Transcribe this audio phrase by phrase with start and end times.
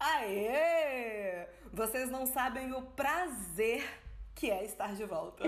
[0.00, 1.46] Aê!
[1.72, 3.84] Vocês não sabem o prazer
[4.34, 5.44] que é estar de volta.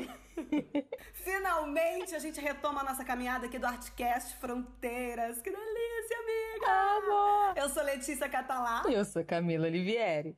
[1.15, 5.41] Finalmente a gente retoma a nossa caminhada aqui do Artcast Fronteiras.
[5.41, 7.07] Que delícia, amiga!
[7.07, 7.57] Amor!
[7.57, 8.83] Eu sou Letícia Catalá.
[8.89, 10.37] E eu sou Camila Olivieri.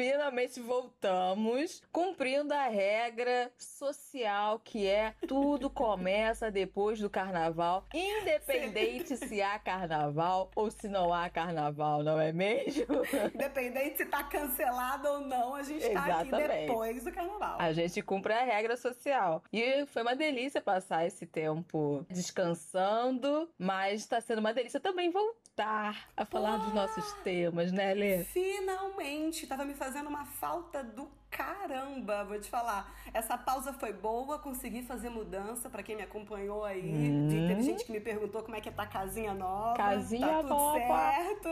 [0.00, 9.28] Finalmente voltamos cumprindo a regra social que é tudo começa depois do carnaval, independente Sim.
[9.28, 12.86] se há carnaval ou se não há carnaval, não é mesmo?
[13.34, 16.30] Independente se tá cancelado ou não, a gente Exatamente.
[16.30, 17.56] tá aqui depois do carnaval.
[17.60, 19.42] A gente cumpre a regra social.
[19.52, 25.49] E foi uma delícia passar esse tempo descansando, mas tá sendo uma delícia também voltar
[25.64, 28.24] a falar dos nossos temas, né, Lê?
[28.24, 29.46] Finalmente!
[29.46, 32.92] Tava me fazendo uma falta do caramba, vou te falar.
[33.14, 36.92] Essa pausa foi boa, consegui fazer mudança para quem me acompanhou aí.
[36.92, 37.28] Hum.
[37.48, 39.76] Teve gente que me perguntou como é que tá a casinha nova.
[39.76, 40.78] Casinha tá tudo nova.
[40.78, 41.48] certo.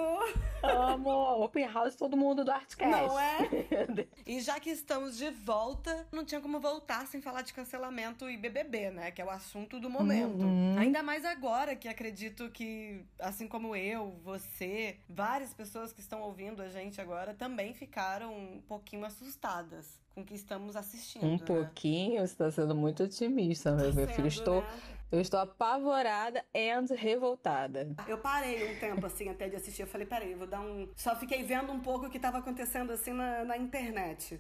[0.62, 1.45] Amo.
[1.45, 2.91] Open House todo mundo do Artcast.
[2.91, 3.49] Não é?
[4.27, 8.37] e já que estamos de volta, não tinha como voltar sem falar de cancelamento e
[8.37, 9.11] BBB, né?
[9.11, 10.43] Que é o assunto do momento.
[10.45, 10.77] Uhum.
[10.79, 16.62] Ainda mais agora que acredito que, assim como eu, você, várias pessoas que estão ouvindo
[16.62, 19.68] a gente agora também ficaram um pouquinho assustadas
[20.15, 21.25] com o que estamos assistindo.
[21.25, 21.45] Um né?
[21.47, 24.29] pouquinho, você está sendo muito otimista, meu, meu filho.
[24.29, 24.69] Estou, né?
[25.11, 27.95] Eu estou apavorada e revoltada.
[28.07, 29.83] Eu parei um tempo, assim, até de assistir.
[29.83, 30.89] Eu falei, peraí, vou dar um.
[30.95, 34.39] Só fiquei vendo um pouco o que estava acontecendo, assim, na, na internet.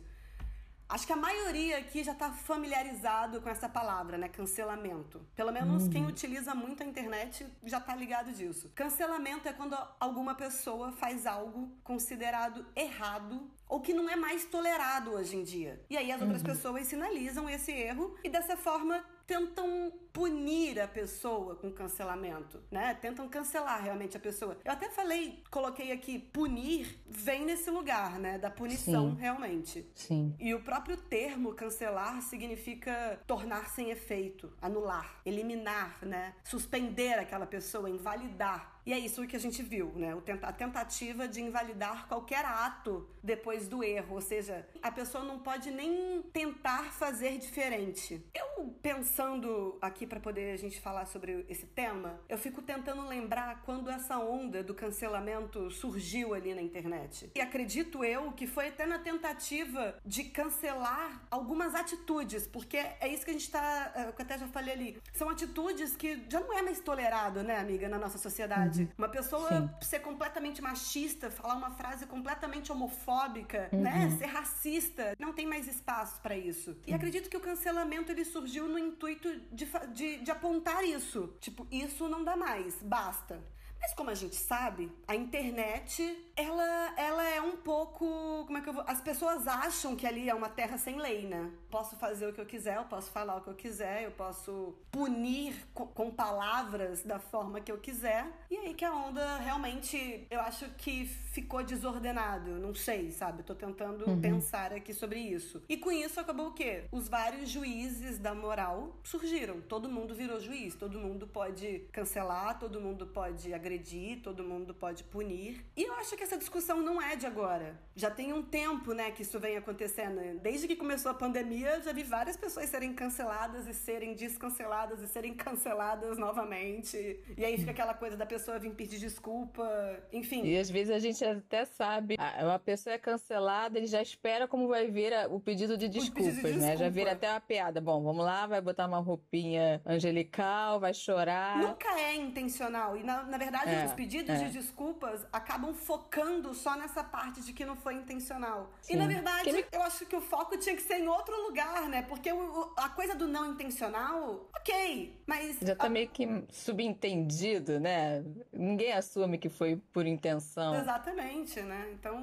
[0.88, 4.28] Acho que a maioria aqui já está familiarizado com essa palavra, né?
[4.28, 5.20] Cancelamento.
[5.34, 5.90] Pelo menos uhum.
[5.90, 8.70] quem utiliza muito a internet já está ligado disso.
[8.74, 15.12] Cancelamento é quando alguma pessoa faz algo considerado errado ou que não é mais tolerado
[15.12, 15.80] hoje em dia.
[15.90, 16.48] E aí as outras uhum.
[16.48, 22.94] pessoas sinalizam esse erro e dessa forma tentam punir a pessoa com cancelamento, né?
[22.94, 24.56] Tentam cancelar realmente a pessoa.
[24.64, 28.38] Eu até falei, coloquei aqui, punir vem nesse lugar, né?
[28.38, 29.20] Da punição, Sim.
[29.20, 29.86] realmente.
[29.94, 30.34] Sim.
[30.40, 36.34] E o próprio termo cancelar significa tornar sem efeito, anular, eliminar, né?
[36.42, 38.77] Suspender aquela pessoa, invalidar.
[38.88, 40.16] E é isso que a gente viu, né?
[40.40, 44.14] A tentativa de invalidar qualquer ato depois do erro.
[44.14, 48.24] Ou seja, a pessoa não pode nem tentar fazer diferente.
[48.34, 53.60] Eu, pensando aqui para poder a gente falar sobre esse tema, eu fico tentando lembrar
[53.66, 57.30] quando essa onda do cancelamento surgiu ali na internet.
[57.34, 63.22] E acredito eu que foi até na tentativa de cancelar algumas atitudes, porque é isso
[63.22, 63.92] que a gente tá.
[63.94, 65.02] É, eu até já falei ali.
[65.12, 68.77] São atitudes que já não é mais tolerado, né, amiga, na nossa sociedade.
[68.82, 68.88] Uhum.
[68.98, 69.70] Uma pessoa Sim.
[69.80, 73.82] ser completamente machista, falar uma frase completamente homofóbica, uhum.
[73.82, 74.10] né?
[74.18, 75.14] Ser racista.
[75.18, 76.76] Não tem mais espaço para isso.
[76.86, 81.34] E acredito que o cancelamento ele surgiu no intuito de, de, de apontar isso.
[81.40, 83.40] Tipo, isso não dá mais, basta.
[83.80, 88.44] Mas como a gente sabe, a internet, ela, ela é um pouco.
[88.44, 88.84] Como é que eu vou.
[88.86, 91.50] As pessoas acham que ali é uma terra sem lei, né?
[91.70, 94.74] Posso fazer o que eu quiser, eu posso falar o que eu quiser, eu posso
[94.90, 98.26] punir com, com palavras da forma que eu quiser.
[98.50, 102.50] E aí que a onda realmente, eu acho que ficou desordenado.
[102.58, 103.42] Não sei, sabe?
[103.42, 104.20] tô tentando uhum.
[104.20, 105.62] pensar aqui sobre isso.
[105.68, 106.84] E com isso acabou o quê?
[106.90, 109.60] Os vários juízes da moral surgiram.
[109.60, 114.74] Todo mundo virou juiz, todo mundo pode cancelar, todo mundo pode agredir agredir, todo mundo
[114.74, 115.64] pode punir.
[115.76, 117.78] E eu acho que essa discussão não é de agora.
[117.94, 120.38] Já tem um tempo, né, que isso vem acontecendo.
[120.40, 125.08] Desde que começou a pandemia, já vi várias pessoas serem canceladas e serem descanceladas e
[125.08, 127.20] serem canceladas novamente.
[127.36, 129.68] E aí fica aquela coisa da pessoa vir pedir desculpa,
[130.12, 130.44] enfim.
[130.44, 134.68] E às vezes a gente até sabe, uma pessoa é cancelada, ele já espera como
[134.68, 136.66] vai vir o pedido de desculpas, pedido de desculpa.
[136.66, 136.76] né?
[136.76, 137.80] Já vira até uma piada.
[137.80, 141.58] Bom, vamos lá, vai botar uma roupinha angelical, vai chorar.
[141.58, 142.96] Nunca é intencional.
[142.96, 144.44] E na, na verdade, é, os pedidos é.
[144.44, 148.70] de desculpas acabam focando só nessa parte de que não foi intencional.
[148.82, 148.94] Sim.
[148.94, 151.47] E na verdade, eu acho que o foco tinha que ser em outro lugar,
[151.88, 152.02] né?
[152.02, 155.58] Porque o, a coisa do não intencional, ok, mas.
[155.60, 155.90] Já tá a...
[155.90, 158.24] meio que subentendido, né?
[158.52, 160.74] Ninguém assume que foi por intenção.
[160.74, 161.90] Exatamente, né?
[161.92, 162.18] Então,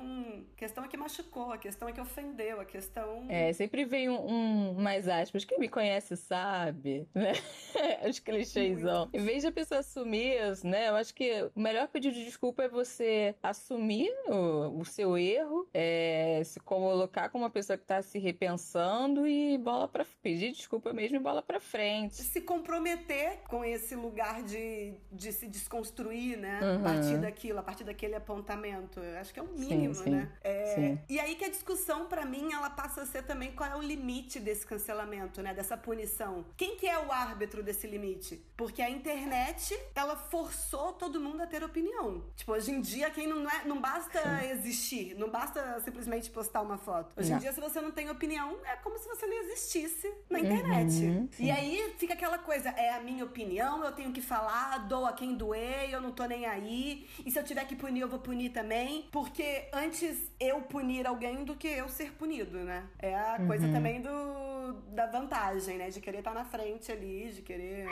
[0.54, 3.26] a questão é que machucou, a questão é que ofendeu, a questão.
[3.30, 5.44] É, sempre vem um, um mais aspas.
[5.44, 7.34] Quem me conhece sabe, né?
[8.08, 9.10] Os clichêsão.
[9.14, 10.90] Em vez de a pessoa assumir, né?
[10.90, 15.68] Eu acho que o melhor pedido de desculpa é você assumir o, o seu erro,
[15.74, 20.52] é, se colocar como uma pessoa que está se repensando mundo e bola para pedir
[20.52, 22.22] desculpa mesmo e bola para frente.
[22.22, 26.60] Se comprometer com esse lugar de, de se desconstruir, né?
[26.62, 26.80] Uhum.
[26.80, 29.00] A partir daquilo, a partir daquele apontamento.
[29.00, 30.10] Eu acho que é o mínimo, sim, sim.
[30.10, 30.32] né?
[30.44, 33.76] É, e aí que a discussão, para mim, ela passa a ser também qual é
[33.76, 35.54] o limite desse cancelamento, né?
[35.54, 36.46] Dessa punição.
[36.58, 38.44] Quem que é o árbitro desse limite?
[38.58, 42.24] Porque a internet, ela forçou todo mundo a ter opinião.
[42.36, 43.64] Tipo, hoje em dia, quem não é.
[43.66, 44.50] Não basta sim.
[44.50, 47.14] existir, não basta simplesmente postar uma foto.
[47.18, 47.38] Hoje não.
[47.38, 51.04] em dia, se você não tem opinião, é como se você não existisse na internet.
[51.04, 55.06] Uhum, e aí fica aquela coisa, é a minha opinião, eu tenho que falar, dou
[55.06, 57.08] a quem doer, eu não tô nem aí.
[57.26, 59.08] E se eu tiver que punir, eu vou punir também.
[59.12, 62.88] Porque antes eu punir alguém do que eu ser punido, né?
[63.00, 63.48] É a uhum.
[63.48, 64.56] coisa também do
[64.94, 65.90] da vantagem, né?
[65.90, 67.88] De querer estar tá na frente ali, de querer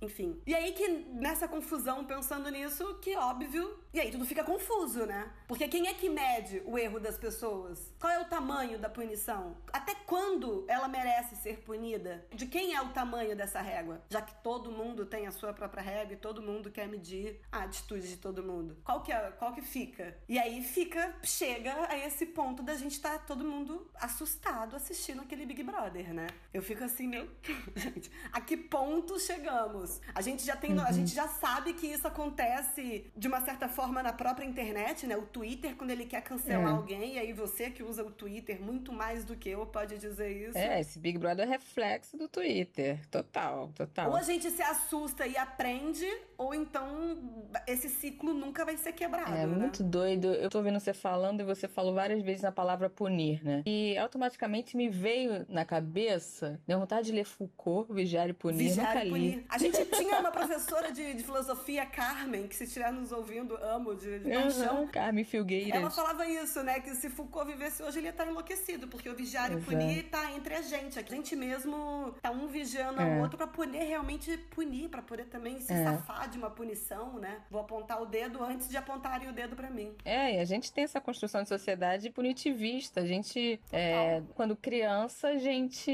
[0.00, 0.40] enfim.
[0.46, 3.78] E aí que nessa confusão, pensando nisso, que óbvio.
[3.92, 5.30] E aí tudo fica confuso, né?
[5.48, 7.94] Porque quem é que mede o erro das pessoas?
[7.98, 9.56] Qual é o tamanho da punição?
[9.72, 12.26] Até quando ela merece ser punida?
[12.34, 14.02] De quem é o tamanho dessa régua?
[14.10, 17.62] Já que todo mundo tem a sua própria régua e todo mundo quer medir a
[17.62, 18.76] atitude de todo mundo.
[18.84, 20.16] Qual que é, qual que fica?
[20.28, 25.22] E aí fica, chega a esse ponto da gente estar tá todo mundo assustado assistindo
[25.22, 26.26] aquele Big Brother, né?
[26.52, 27.26] Eu fico assim, meu,
[27.74, 29.95] gente, a que ponto chegamos?
[30.14, 30.84] A gente já tem, uhum.
[30.84, 35.16] a gente já sabe que isso acontece de uma certa forma na própria internet, né?
[35.16, 36.70] O Twitter quando ele quer cancelar é.
[36.70, 40.30] alguém, e aí você que usa o Twitter muito mais do que eu pode dizer
[40.30, 40.58] isso.
[40.58, 44.10] É, esse Big Brother é reflexo do Twitter, total, total.
[44.10, 46.06] Ou a gente se assusta e aprende,
[46.36, 47.18] ou então
[47.66, 49.32] esse ciclo nunca vai ser quebrado.
[49.32, 49.56] É né?
[49.56, 50.28] muito doido.
[50.28, 53.62] Eu tô ouvindo você falando e você falou várias vezes a palavra punir, né?
[53.66, 59.06] E automaticamente me veio na cabeça, deu vontade de ler Foucault, Vigiar e Punir, Vigiar
[59.06, 59.44] e punir.
[59.48, 63.56] A gente gente tinha uma professora de, de, filosofia, Carmen, que se estiver nos ouvindo,
[63.56, 64.82] amo de, de paixão.
[64.82, 65.80] Uhum, Carmen Filgueiras.
[65.80, 66.80] Ela falava isso, né?
[66.80, 70.32] Que se Foucault vivesse hoje, ele ia estar enlouquecido, porque o vigiar e punir tá
[70.32, 70.98] entre a gente.
[70.98, 73.04] A gente mesmo tá um vigiando é.
[73.04, 75.84] ao outro para poder realmente punir, para poder também se é.
[75.84, 77.40] safar de uma punição, né?
[77.50, 79.94] Vou apontar o dedo antes de apontarem o dedo para mim.
[80.04, 83.00] É, e a gente tem essa construção de sociedade punitivista.
[83.00, 85.90] A gente, é, quando criança, a gente,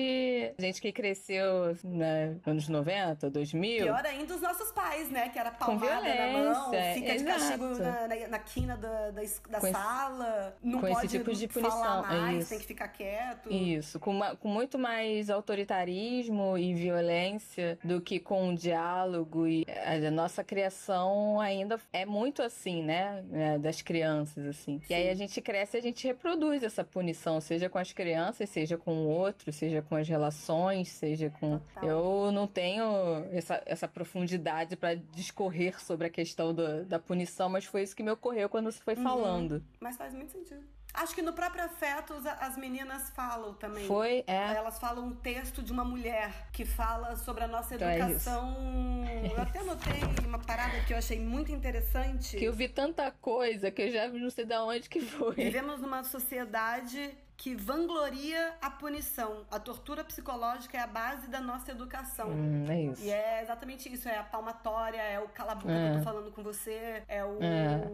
[0.58, 5.28] a gente que cresceu né, anos 90, 2000, Pior ainda os nossos pais, né?
[5.28, 9.60] Que era palmada na mão, fica de castigo na, na, na quina da, da, da
[9.60, 11.80] sala, não com pode esse tipo de punição.
[11.80, 13.52] falar mais, tem que ficar quieto.
[13.52, 19.46] Isso, com, uma, com muito mais autoritarismo e violência do que com diálogo.
[19.46, 19.66] E
[20.04, 23.24] a nossa criação ainda é muito assim, né?
[23.32, 24.80] É, das crianças, assim.
[24.80, 24.80] Sim.
[24.88, 28.48] E aí a gente cresce e a gente reproduz essa punição, seja com as crianças,
[28.48, 31.58] seja com o outro, seja com as relações, seja com.
[31.58, 31.88] Total.
[31.88, 32.84] Eu não tenho
[33.32, 38.02] essa essa profundidade para discorrer sobre a questão do, da punição, mas foi isso que
[38.02, 39.02] me ocorreu quando você foi uhum.
[39.02, 39.64] falando.
[39.80, 40.62] Mas faz muito sentido.
[40.94, 43.86] Acho que no próprio afeto as meninas falam também.
[43.86, 44.54] Foi, é.
[44.54, 49.04] Elas falam um texto de uma mulher que fala sobre a nossa então é educação.
[49.08, 52.36] É eu até anotei uma parada que eu achei muito interessante.
[52.36, 55.34] Que eu vi tanta coisa que eu já não sei de onde que foi.
[55.34, 59.44] Vivemos numa sociedade que vangloria a punição.
[59.50, 62.30] A tortura psicológica é a base da nossa educação.
[62.30, 63.02] Hum, é isso.
[63.02, 64.08] E é exatamente isso.
[64.08, 65.76] É a palmatória, é o cala a boca é.
[65.76, 66.02] que eu tô é.
[66.02, 67.42] falando com você, é o.
[67.42, 67.88] É.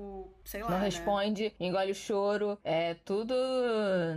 [0.44, 0.70] sei lá.
[0.70, 0.84] Não né?
[0.84, 2.58] responde, engole o choro.
[2.62, 3.34] É tudo,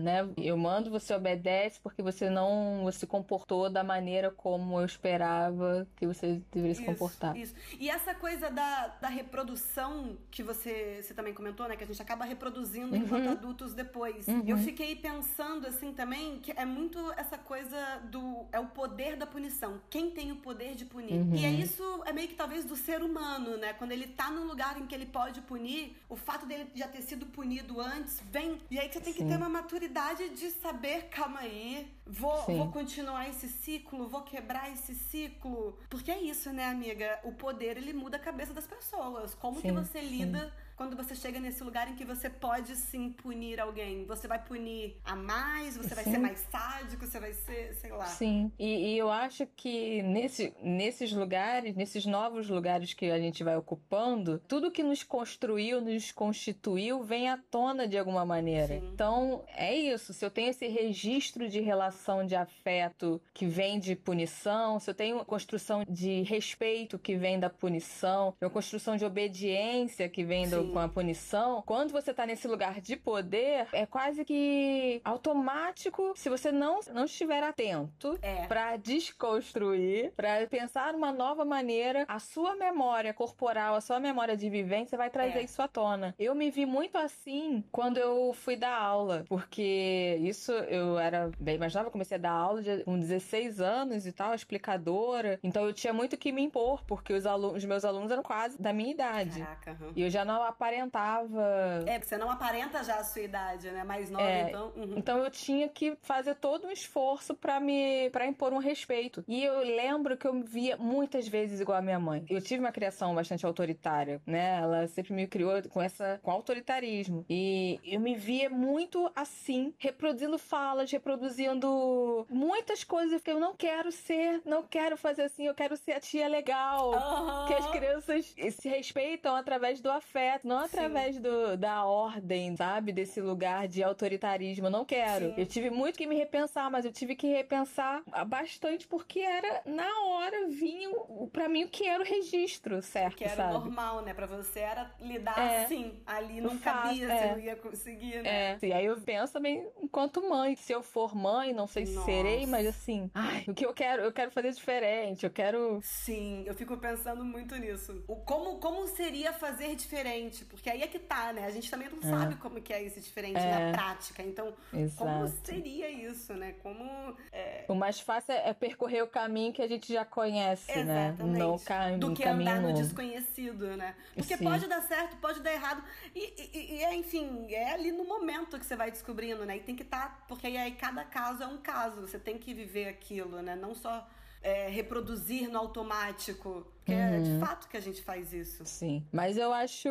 [0.01, 0.27] né?
[0.37, 6.05] Eu mando, você obedece porque você não se comportou da maneira como eu esperava que
[6.05, 7.37] você deveria se comportar.
[7.37, 7.55] Isso.
[7.79, 11.75] E essa coisa da, da reprodução que você, você também comentou, né?
[11.75, 13.03] Que a gente acaba reproduzindo uhum.
[13.03, 14.27] enquanto adultos depois.
[14.27, 14.43] Uhum.
[14.45, 17.77] Eu fiquei pensando pensando assim também que é muito essa coisa
[18.09, 18.45] do.
[18.51, 19.81] É o poder da punição.
[19.89, 21.13] Quem tem o poder de punir.
[21.13, 21.35] Uhum.
[21.35, 23.73] E é isso, é meio que talvez do ser humano, né?
[23.73, 27.01] Quando ele tá num lugar em que ele pode punir, o fato dele já ter
[27.01, 28.59] sido punido antes vem.
[28.69, 29.27] E aí você tem que Sim.
[29.29, 34.95] ter uma maturidade de saber, calma aí, vou, vou continuar esse ciclo, vou quebrar esse
[34.95, 35.77] ciclo.
[35.89, 37.19] Porque é isso, né, amiga?
[37.23, 39.35] O poder ele muda a cabeça das pessoas.
[39.35, 39.67] Como Sim.
[39.67, 44.03] que você lida quando você chega nesse lugar em que você pode sim punir alguém.
[44.05, 45.95] Você vai punir a mais, você sim.
[45.95, 48.07] vai ser mais sádico, você vai ser, sei lá.
[48.07, 53.43] Sim, e, e, eu acho que nesse, nesses lugares, nesses novos lugares que a gente
[53.43, 58.79] vai ocupando, tudo que nos construiu, nos constituiu, vem à tona de alguma maneira.
[58.79, 58.89] Sim.
[58.91, 60.15] Então, é isso.
[60.15, 64.95] Se eu tenho esse registro de relação de afeto que vem de punição, se eu
[64.95, 70.49] tenho uma construção de respeito que vem da punição, uma construção de obediência que vem
[70.49, 76.13] do, com a punição, quando você tá nesse lugar de poder, é quase que automático
[76.15, 78.45] se você não, não estiver atento É.
[78.47, 84.49] para desconstruir, para pensar uma nova maneira, a sua memória corporal, a sua memória de
[84.49, 85.43] vivência vai trazer É.
[85.43, 86.15] isso à tona.
[86.17, 91.57] Eu me vi muito assim quando eu fui dar aula, porque isso eu era bem
[91.57, 95.39] mais nova, comecei a dar aula de- com 16 anos e tal, explicadora.
[95.43, 98.61] Então eu tinha muito que me impor, porque os, alunos, os meus alunos eram quase
[98.61, 99.39] da minha idade.
[99.39, 99.71] Caraca.
[99.71, 99.91] aham.
[99.95, 103.83] E eu já não aparentava É, porque você não aparenta já a sua idade, né?
[103.83, 104.49] Mais nova, É.
[104.49, 104.71] então.
[104.75, 104.93] uhum.
[104.95, 109.23] Então eu tinha que fazer todo um esforço pra me para impor um respeito.
[109.27, 112.23] E eu lembro que eu me via muitas vezes igual a minha mãe.
[112.29, 114.59] Eu tive uma criação bastante autoritária, né?
[114.61, 117.25] Ela sempre me criou com essa com autoritarismo.
[117.29, 123.91] E eu me via muito assim, reproduzindo falas, reproduzindo muitas coisas que eu não quero
[123.91, 126.93] ser, não quero fazer assim, eu quero ser a tia legal.
[126.93, 127.47] Aham.
[127.47, 130.65] Que as crianças se respeitam através do afeto, não Sim.
[130.65, 132.91] através do, da ordem, sabe?
[132.91, 134.69] Desse lugar de autoritarismo.
[134.69, 135.27] Não quero.
[135.27, 135.33] Sim.
[135.37, 140.03] Eu tive muito que me repensar, mas eu tive que repensar bastante porque era, na
[140.05, 140.89] hora, vinha
[141.31, 143.15] pra mim o que era o registro, certo?
[143.17, 143.53] Que era sabe?
[143.53, 144.13] normal, né?
[144.13, 145.65] Pra você era lidar É.
[145.65, 146.01] assim.
[146.05, 147.31] Ali não cabia, você é.
[147.31, 148.57] não ia conseguir, né?
[148.61, 150.55] É, e aí eu penso também enquanto mãe.
[150.55, 152.05] Se eu for mãe, não sei se Nossa.
[152.05, 155.79] serei, mas assim, ai, o que eu quero, eu quero fazer diferente, eu quero.
[155.81, 158.03] Sim, eu fico pensando muito nisso.
[158.07, 160.30] O como, como seria fazer diferente?
[160.49, 161.45] Porque aí é que tá, né?
[161.45, 163.71] A gente também não sabe como que é esse diferente É.
[163.71, 164.23] na prática.
[164.23, 164.53] Então,
[164.97, 165.33] como Exato.
[165.45, 166.55] seria isso, né?
[166.63, 167.15] Como.
[167.31, 171.09] é, O mais fácil é percorrer o caminho que a gente já conhece, né?
[171.09, 171.39] Exatamente.
[171.39, 172.81] Não cam do que caminho andar no novo.
[172.81, 173.95] desconhecido, né?
[174.15, 174.43] Porque Sim.
[174.43, 175.83] pode dar certo, pode dar errado.
[176.15, 179.57] E, e- e é, enfim, é ali no momento que você vai descobrindo, né?
[179.57, 180.25] E tem que estar.
[180.27, 182.01] porque aí cada caso é um caso.
[182.01, 183.55] Você tem que viver aquilo, né?
[183.55, 184.07] Não só
[184.41, 186.65] é, reproduzir no automático.
[186.83, 187.23] Porque é Uhum.
[187.23, 188.65] de fato que a gente faz isso.
[188.65, 189.87] Sim, mas eu acho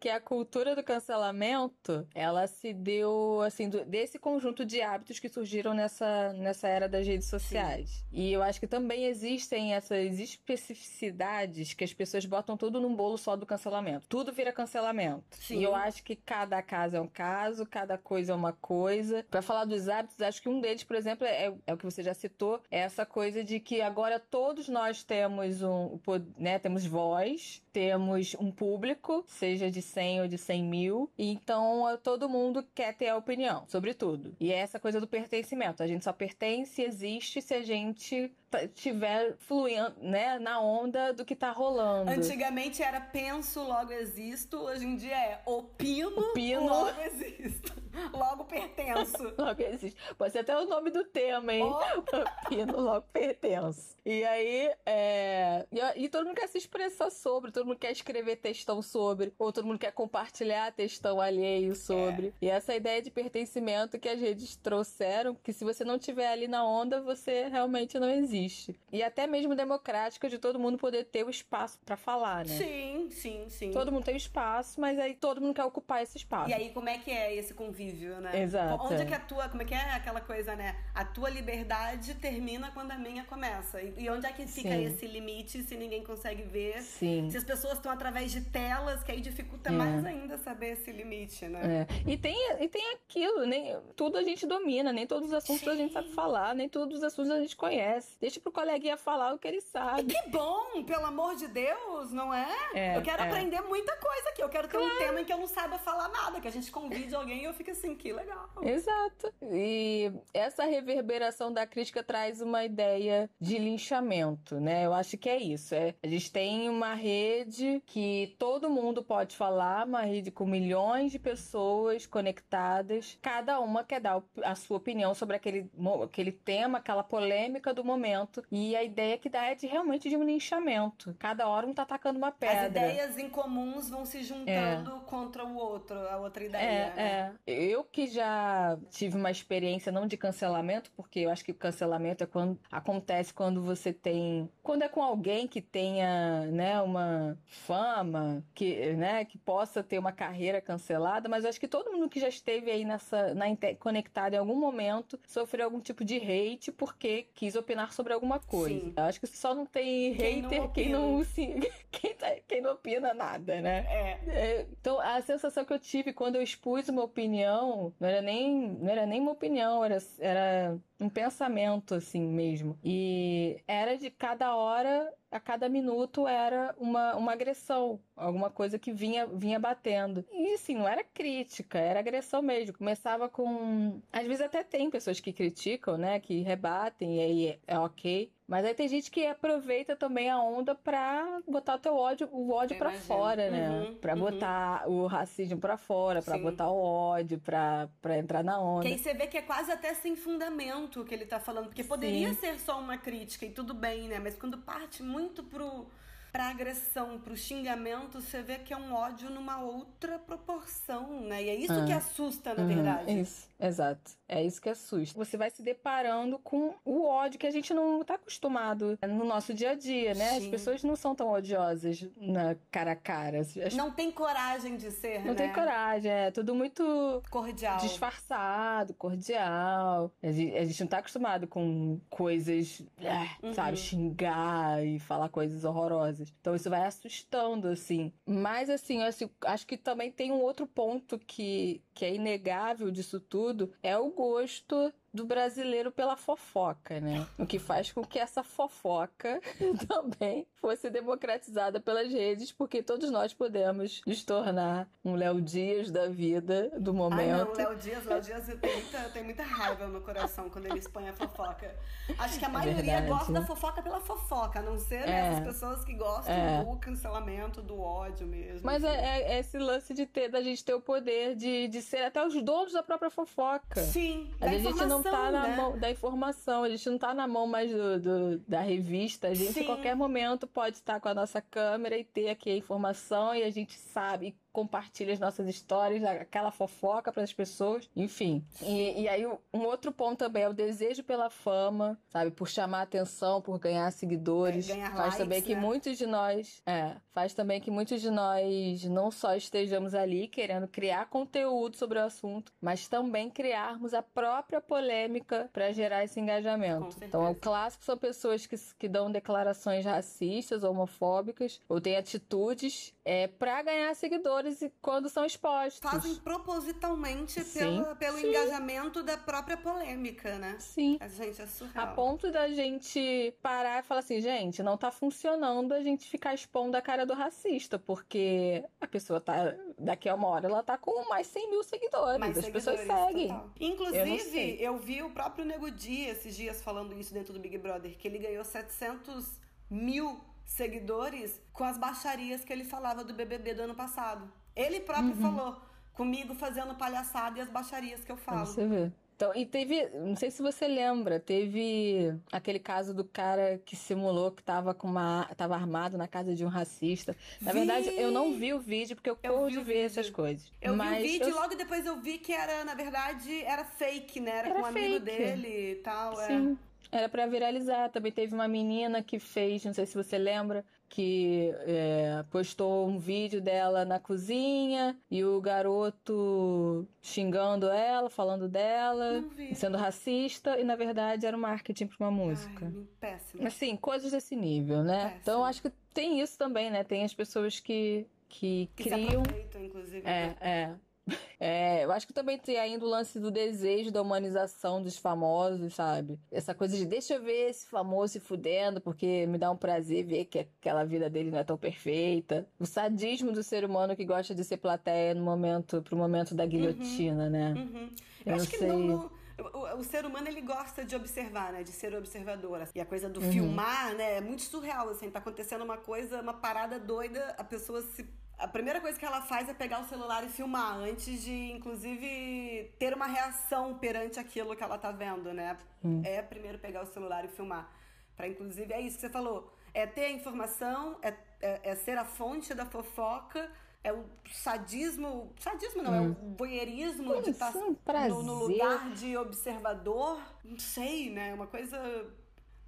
[0.00, 5.28] que a cultura do cancelamento, ela se deu, assim, do- desse conjunto de hábitos que
[5.28, 8.04] surgiram nessa, nessa era das redes sociais.
[8.10, 13.18] E eu acho que também existem essas especificidades que as pessoas botam tudo num bolo
[13.18, 14.06] só do cancelamento.
[14.08, 15.22] Tudo vira cancelamento.
[15.36, 15.58] Sim.
[15.58, 19.24] E eu acho que cada caso é um caso, cada coisa é uma coisa.
[19.30, 22.02] Pra falar dos hábitos, acho que um deles, por exemplo, é, é o que você
[22.02, 26.84] já citou, é essa coisa de que agora todos nós temos um, po- né, temos
[26.86, 32.64] voz, temos um público, seja de 100 ou de 100 mil, e então todo mundo
[32.74, 34.34] quer ter a opinião sobre tudo.
[34.40, 35.82] E é essa coisa do pertencimento.
[35.82, 41.12] A gente só pertence e existe se a gente t- tiver fluindo, né, na onda
[41.12, 42.10] do que tá rolando.
[42.10, 44.56] Antigamente era penso, logo existo.
[44.58, 46.66] Hoje em dia é opino, Opino.
[46.66, 47.79] logo existo.
[48.12, 49.32] Logo pertenço.
[49.38, 49.98] Logo existe.
[50.16, 51.64] Pode ser até o nome do tema, hein?
[52.48, 53.96] Pino logo pertenço.
[54.04, 55.66] E aí, é...
[55.70, 59.52] E, e todo mundo quer se expressar sobre, todo mundo quer escrever textão sobre, ou
[59.52, 62.34] todo mundo quer compartilhar textão alheio sobre.
[62.40, 66.48] E essa ideia de pertencimento que as redes trouxeram, que se você não tiver ali
[66.48, 68.78] na onda, você realmente não existe.
[68.92, 72.56] E até mesmo democrática de todo mundo poder ter o espaço pra falar, né?
[72.56, 73.70] Sim, sim, sim.
[73.70, 76.50] Todo mundo tem o espaço, mas aí todo mundo quer ocupar esse espaço.
[76.50, 78.42] E aí, como é que é esse convívio, né?
[78.42, 80.76] Exato, Onde é que a tua, como é que é aquela coisa, né?
[80.94, 83.80] A tua liberdade termina quando a minha começa.
[83.80, 84.84] E, e onde é que fica Sim.
[84.84, 86.82] esse limite se ninguém consegue ver?
[86.82, 87.30] Sim.
[87.30, 89.72] Se as pessoas estão através de telas, que aí dificulta É.
[89.72, 91.86] mais ainda saber esse limite, né?
[91.88, 92.10] É.
[92.10, 95.74] E tem, e tem aquilo, nem tudo a gente domina, nem todos os assuntos a
[95.74, 98.16] gente sabe falar, nem todos os assuntos a gente conhece.
[98.20, 100.12] Deixa pro coleguinha falar o que ele sabe.
[100.12, 102.48] Que bom, pelo amor de Deus, não é?
[102.74, 103.26] É, eu quero é.
[103.26, 104.42] aprender muita coisa aqui.
[104.42, 106.70] Eu quero ter um tema em que eu não saiba falar nada, que a gente
[106.70, 108.48] convide alguém e eu fico assim, que legal.
[108.62, 109.32] Exato.
[109.42, 114.86] E essa reverberação da crítica traz uma ideia de linchamento, né?
[114.86, 115.74] Eu acho que é isso.
[115.74, 121.12] É, a gente tem uma rede que todo mundo pode falar, uma rede com milhões
[121.12, 123.18] de pessoas conectadas.
[123.22, 125.70] Cada uma quer dar a sua opinião sobre aquele,
[126.04, 128.42] aquele tema, aquela polêmica do momento.
[128.50, 131.14] E a ideia que dá é de realmente de um linchamento.
[131.18, 132.60] Cada hora um tá atacando uma pedra.
[132.62, 136.94] As ideias incomuns vão se juntando contra o outro, a outra ideia.
[136.94, 137.32] né?
[137.46, 137.59] É, é.
[137.60, 142.24] Eu que já tive uma experiência não de cancelamento, porque eu acho que o cancelamento
[142.24, 148.42] é quando acontece quando você tem, quando é com alguém que tenha, né, uma fama,
[148.54, 152.18] que, né, que possa ter uma carreira cancelada, mas eu acho que todo mundo que
[152.18, 153.44] já esteve aí nessa, na
[153.78, 158.80] conectado em algum momento sofreu algum tipo de hate porque quis opinar sobre alguma coisa.
[158.80, 158.94] Sim.
[158.96, 160.98] Eu acho que só não tem Quem não hater quem opina.
[160.98, 161.24] não
[161.90, 163.84] quem, tá- quem não não opina nada, né?
[163.88, 164.18] É.
[164.28, 167.49] É, Então, a sensação que eu tive quando eu expus uma opinião,
[167.98, 172.78] não era nem, não era nem uma opinião, era, era um pensamento, assim mesmo.
[172.84, 178.92] E era de cada hora, a cada minuto, era uma, uma agressão, alguma coisa que
[178.92, 180.24] vinha, vinha batendo.
[180.32, 182.76] E, assim, não era crítica, era agressão mesmo.
[182.76, 184.00] Começava com.
[184.12, 188.30] Às vezes até tem pessoas que criticam, né, que rebatem, e aí é ok.
[188.50, 192.50] Mas aí tem gente que aproveita também a onda pra botar o teu ódio, o
[192.50, 193.02] ódio imagino.
[193.04, 193.70] fora, né?
[193.70, 194.18] Uhum, Pra uhum.
[194.20, 196.42] botar o racismo pra fora, pra Sim.
[196.42, 198.82] botar o ódio, pra, pra entrar na onda.
[198.82, 201.66] Que aí você vê que é quase até sem fundamento o que ele tá falando.
[201.66, 202.40] Porque poderia Sim.
[202.40, 204.18] ser só uma crítica e tudo bem, né?
[204.18, 205.86] Mas quando parte muito pro,
[206.32, 211.44] pra agressão, pro xingamento, você vê que é um ódio numa outra proporção, né?
[211.44, 211.84] E é isso Ah.
[211.84, 213.20] que assusta, na Uhum, verdade.
[213.20, 214.12] Isso, exato.
[214.28, 215.18] É isso que assusta.
[215.18, 219.52] Você vai se deparando com o ódio que a gente não tá acostumado no nosso
[219.52, 220.36] dia a dia, né?
[220.36, 220.50] As Sim.
[220.50, 223.40] pessoas não são tão odiosas na cara a cara.
[223.40, 225.34] As- Não tem coragem de ser, não né?
[225.34, 227.78] tem coragem, é tudo muito Cordial.
[227.78, 230.12] disfarçado, cordial.
[230.22, 233.52] A gente, a gente não tá acostumado com coisas, é, Uhum.
[233.52, 236.32] sabe, xingar e falar coisas horrorosas.
[236.40, 238.12] Então isso vai assustando, assim.
[238.26, 242.90] Mas, assim, eu acho, acho que também tem um outro ponto que, que é inegável
[242.92, 243.49] disso tudo,
[243.82, 247.26] é o gosto do brasileiro pela fofoca, né?
[247.38, 249.40] O que faz com que essa fofoca
[249.88, 256.08] também fosse democratizada pelas redes, porque todos nós podemos nos tornar um Léo Dias da
[256.08, 257.46] vida, do momento.
[257.48, 261.08] não, Léo Dias, Léo Dias tenho muita, tenho muita raiva no coração quando ele expõe
[261.08, 261.74] a fofoca.
[262.18, 263.08] Acho que a maioria verdade.
[263.08, 265.26] gosta da fofoca pela fofoca, a não ser É.
[265.28, 266.64] essas pessoas que gostam É.
[266.64, 268.60] do cancelamento, do ódio mesmo.
[268.64, 268.92] Mas enfim.
[268.94, 272.24] é, é esse lance de ter, da gente ter o poder de, de ser até
[272.24, 273.80] os donos da própria fofoca.
[273.82, 275.56] Sim, A gente não tá informação, na né?
[275.56, 279.28] mão da informação, a gente não tá na mão mais do, do- da revista.
[279.28, 279.62] A gente, Sim.
[279.62, 283.42] a qualquer momento, pode estar com a nossa câmera e ter aqui a informação e
[283.42, 288.44] a gente sabe, compartilha as nossas histórias, aquela fofoca para as pessoas, enfim.
[288.62, 292.30] E, e aí, um outro ponto também é o desejo pela fama, sabe?
[292.30, 294.68] Por chamar atenção, por ganhar seguidores.
[294.68, 295.60] É, ganhar faz também likes, que né?
[295.60, 300.66] muitos de nós, é, faz também que muitos de nós não só estejamos ali querendo
[300.66, 306.96] criar conteúdo sobre o assunto, mas também criarmos a própria polêmica para gerar esse engajamento.
[307.02, 313.26] Então, o clássico são pessoas que, que dão declarações racistas, homofóbicas, ou têm atitudes é,
[313.26, 315.80] para ganhar seguidores quando são expostos.
[315.80, 318.28] Fazem propositalmente Sim, pelo, pelo sim.
[318.28, 320.54] engajamento da própria polêmica, né?
[320.60, 320.96] Sim.
[321.00, 321.86] A gente é surreal.
[321.86, 326.34] A ponto da gente parar e falar assim, gente, não tá funcionando a gente ficar
[326.34, 330.78] expondo a cara do racista, porque a pessoa tá, daqui a uma hora, ela tá
[330.78, 333.26] com mais 100 mil seguidores, Mais as pessoas seguidores, seguem.
[333.26, 333.50] total.
[333.58, 334.56] Eu Inclusive, sei.
[334.60, 338.06] eu, vi o próprio Nego Di esses dias falando isso dentro do Big Brother, que
[338.06, 343.74] ele ganhou 700 mil seguidores com as baixarias que ele falava do BBB do ano
[343.74, 344.30] passado.
[344.54, 345.20] Ele próprio Uhum.
[345.22, 345.56] falou,
[345.94, 348.46] comigo fazendo palhaçada e as baixarias que eu falo.
[348.46, 348.92] você ver.
[349.14, 354.32] Então, e teve, não sei se você lembra, teve aquele caso do cara que simulou
[354.32, 357.14] que tava com uma, tava armado na casa de um racista.
[357.40, 357.58] Na Vi!
[357.58, 359.84] verdade, eu não vi o vídeo porque eu, Eu corro de ver vídeo.
[359.86, 360.50] essas coisas.
[360.60, 363.42] Eu Mas vi o vídeo eu- e logo depois eu vi que era, na verdade,
[363.44, 364.30] era fake, né?
[364.38, 365.04] Era, Era com um amigo fake.
[365.04, 366.18] dele e tal.
[366.22, 366.56] é.
[366.92, 367.88] Era pra viralizar.
[367.90, 372.98] Também teve uma menina que fez, não sei se você lembra, que é, postou um
[372.98, 379.22] vídeo dela na cozinha e o garoto xingando ela, falando dela,
[379.54, 382.66] sendo racista, e na verdade era um marketing pra uma música.
[382.66, 383.46] Ai, péssimo.
[383.46, 385.02] Assim, coisas desse nível, né?
[385.04, 385.20] Péssimo.
[385.22, 386.82] Então acho que tem isso também, né?
[386.82, 389.22] Tem as pessoas que, que, Que criam.
[389.60, 390.02] inclusive.
[390.04, 390.36] É, né?
[390.40, 390.74] é.
[391.42, 395.74] É, eu acho que também tem ainda o lance do desejo da humanização dos famosos,
[395.74, 396.18] sabe?
[396.30, 400.04] Essa coisa de deixa eu ver esse famoso se fudendo, porque me dá um prazer
[400.04, 402.46] ver que aquela vida dele não é tão perfeita.
[402.58, 406.44] O sadismo do ser humano que gosta de ser plateia no momento, pro momento da
[406.44, 407.54] guilhotina, né?
[407.56, 407.88] Uhum.
[408.26, 409.10] Eu Eu acho não que no-
[409.54, 411.62] o, o ser humano ele gosta de observar, né?
[411.62, 412.68] De ser observador.
[412.74, 413.32] E a coisa do Uhum.
[413.32, 414.18] filmar, né?
[414.18, 415.10] É muito surreal, assim.
[415.10, 417.34] Tá acontecendo uma coisa, uma parada doida.
[417.38, 418.06] A pessoa se...
[418.40, 422.72] A primeira coisa que ela faz é pegar o celular e filmar, antes de, inclusive,
[422.78, 425.58] ter uma reação perante aquilo que ela tá vendo, né?
[425.84, 426.00] Hum.
[426.04, 427.70] É primeiro pegar o celular e filmar.
[428.16, 429.52] Pra, inclusive, é isso que você falou.
[429.74, 433.50] É ter a informação, é, é, é ser a fonte da fofoca,
[433.84, 435.32] é o sadismo.
[435.38, 438.08] Sadismo não, é o voyeurismo de Hum, estar sim, prazer.
[438.10, 440.18] no, no lugar de observador.
[440.44, 441.34] Não sei, né?
[441.34, 441.78] Uma coisa.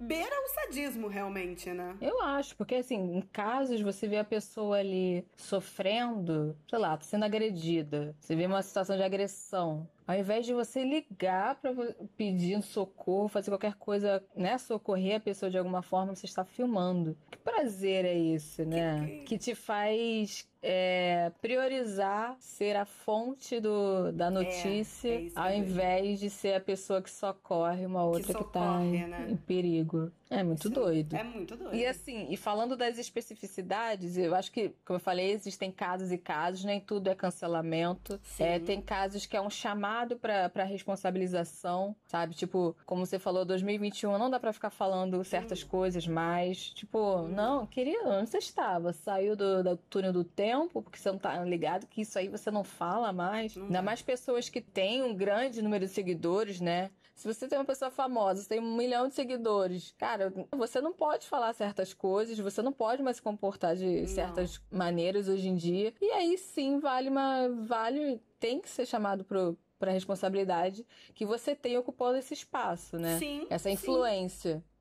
[0.07, 1.95] Beira o sadismo, realmente, né?
[2.01, 7.25] Eu acho, porque assim, em casos você vê a pessoa ali sofrendo, sei lá, sendo
[7.25, 9.87] agredida, você vê uma situação de agressão.
[10.05, 11.73] Ao invés de você ligar para
[12.17, 17.17] pedir socorro, fazer qualquer coisa, né, socorrer a pessoa de alguma forma, você está filmando.
[17.31, 18.99] Que prazer é esse, né?
[18.99, 19.23] Que, que...
[19.23, 26.21] que te faz é, priorizar ser a fonte do, da notícia é, é ao invés
[26.21, 29.27] de ser a pessoa que socorre uma outra que, socorre, tá em, né?
[29.29, 30.09] em, perigo.
[30.29, 31.15] É muito Sim, doido.
[31.15, 31.75] É muito doido.
[31.75, 36.17] E assim, e falando das especificidades, eu acho que, como eu falei, existem casos e
[36.17, 38.19] casos, nem tudo é cancelamento.
[38.39, 42.33] É, tem casos que é um chamado para responsabilização, sabe?
[42.33, 45.67] Tipo, como você falou, 2021 não dá para ficar falando certas hum.
[45.67, 46.69] coisas mais.
[46.69, 47.27] Tipo, hum.
[47.27, 48.91] não, querido, onde você estava?
[48.91, 52.49] Saiu do, do túnel do tempo, porque você não tá ligado que isso aí você
[52.51, 53.55] não fala mais.
[53.55, 53.81] Não Ainda dá.
[53.81, 56.89] mais pessoas que têm um grande número de seguidores, né?
[57.15, 60.91] Se você tem uma pessoa famosa, você tem um milhão de seguidores, cara, você não
[60.91, 64.07] pode falar certas coisas, você não pode mais se comportar de Não.
[64.07, 65.93] certas maneiras hoje em dia.
[66.01, 67.49] E aí sim vale uma.
[67.49, 68.19] Vale.
[68.39, 73.17] Tem que ser chamado pro, pra responsabilidade que você tem ocupando esse espaço, né?
[73.19, 73.45] Sim.
[73.49, 73.75] Essa sim.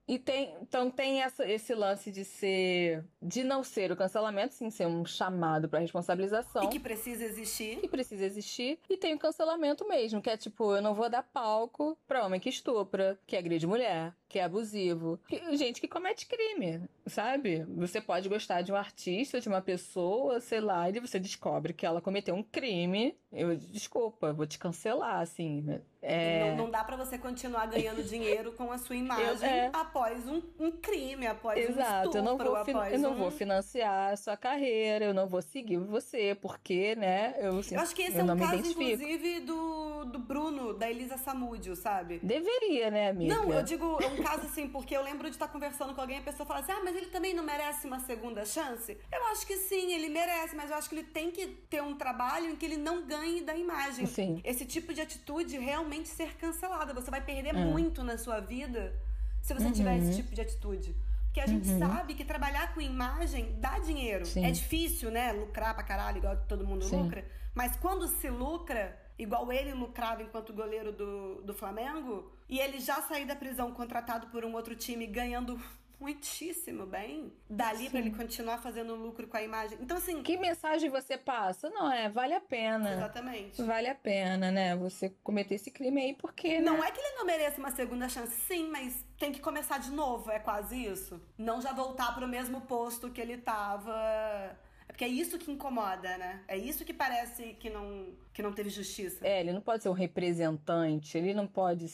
[0.06, 4.68] E tem, então tem essa, esse lance de ser, de não ser o cancelamento, sim,
[4.68, 7.78] ser um chamado para responsabilização E que precisa existir.
[7.80, 11.22] que precisa existir e tem o cancelamento mesmo, que é tipo, eu não vou dar
[11.22, 15.20] palco pra homem que estupra, que agride mulher, que é abusivo,
[15.52, 17.66] gente que comete crime, sabe?
[17.76, 21.84] Você pode gostar de um artista, de uma pessoa, sei lá, e você descobre que
[21.84, 25.82] ela cometeu um crime, eu, desculpa, vou te cancelar, assim, né?
[26.00, 26.50] É...
[26.50, 29.70] Não, não dá pra você continuar ganhando dinheiro com a sua imagem é.
[29.72, 33.16] após um, um crime, após um Exato, estupro, eu não, vou, após eu não um...
[33.16, 37.80] vou financiar a sua carreira, eu não vou seguir você, porque, né, eu, assim, Eu
[37.82, 42.18] acho que esse é um caso, inclusive, do, do Bruno, da Elisa Samúdio, sabe?
[42.22, 43.34] Deveria, né, amiga?
[43.34, 46.18] Não, eu digo, é um caso assim, porque eu lembro de estar conversando com alguém
[46.18, 48.96] e a pessoa fala assim: ah, mas ele também não merece uma segunda chance?
[49.10, 51.94] Eu acho que sim, ele merece, mas eu acho que ele tem que ter um
[51.96, 54.06] trabalho em que ele não ganhe da imagem.
[54.06, 54.40] Sim.
[54.44, 56.94] Esse tipo de atitude realmente ser cancelada.
[56.94, 57.64] Você vai perder É.
[57.64, 58.94] muito na sua vida
[59.40, 59.72] se você Uhum.
[59.72, 60.96] tiver esse tipo de atitude.
[61.24, 64.26] Porque a gente sabe que trabalhar com imagem dá dinheiro.
[64.26, 64.44] Sim.
[64.44, 65.32] É difícil, né?
[65.32, 67.02] Lucrar pra caralho, igual todo mundo Sim.
[67.04, 67.24] lucra.
[67.54, 73.00] Mas quando se lucra, igual ele lucrava enquanto goleiro do, do Flamengo, e ele já
[73.02, 75.60] sair da prisão contratado por um outro time ganhando
[76.02, 79.78] muitíssimo bem, dali pra ele continuar fazendo lucro com a imagem.
[79.80, 81.70] Então, assim, Que mensagem você passa?
[81.70, 82.92] Não é, vale a pena.
[82.92, 83.62] exatamente.
[83.62, 84.74] Vale a pena, né?
[84.76, 86.62] Você cometer esse crime aí, porque, né?
[86.62, 89.92] Não é que ele não mereça uma segunda chance, sim, mas tem que começar de
[89.92, 91.22] novo, é quase isso.
[91.38, 93.94] Não já voltar pro mesmo posto que ele tava.
[94.88, 96.42] É porque é isso que incomoda, né?
[96.48, 99.26] É isso que parece que não, que não teve justiça.
[99.26, 101.86] É, ele não pode ser um representante, ele não pode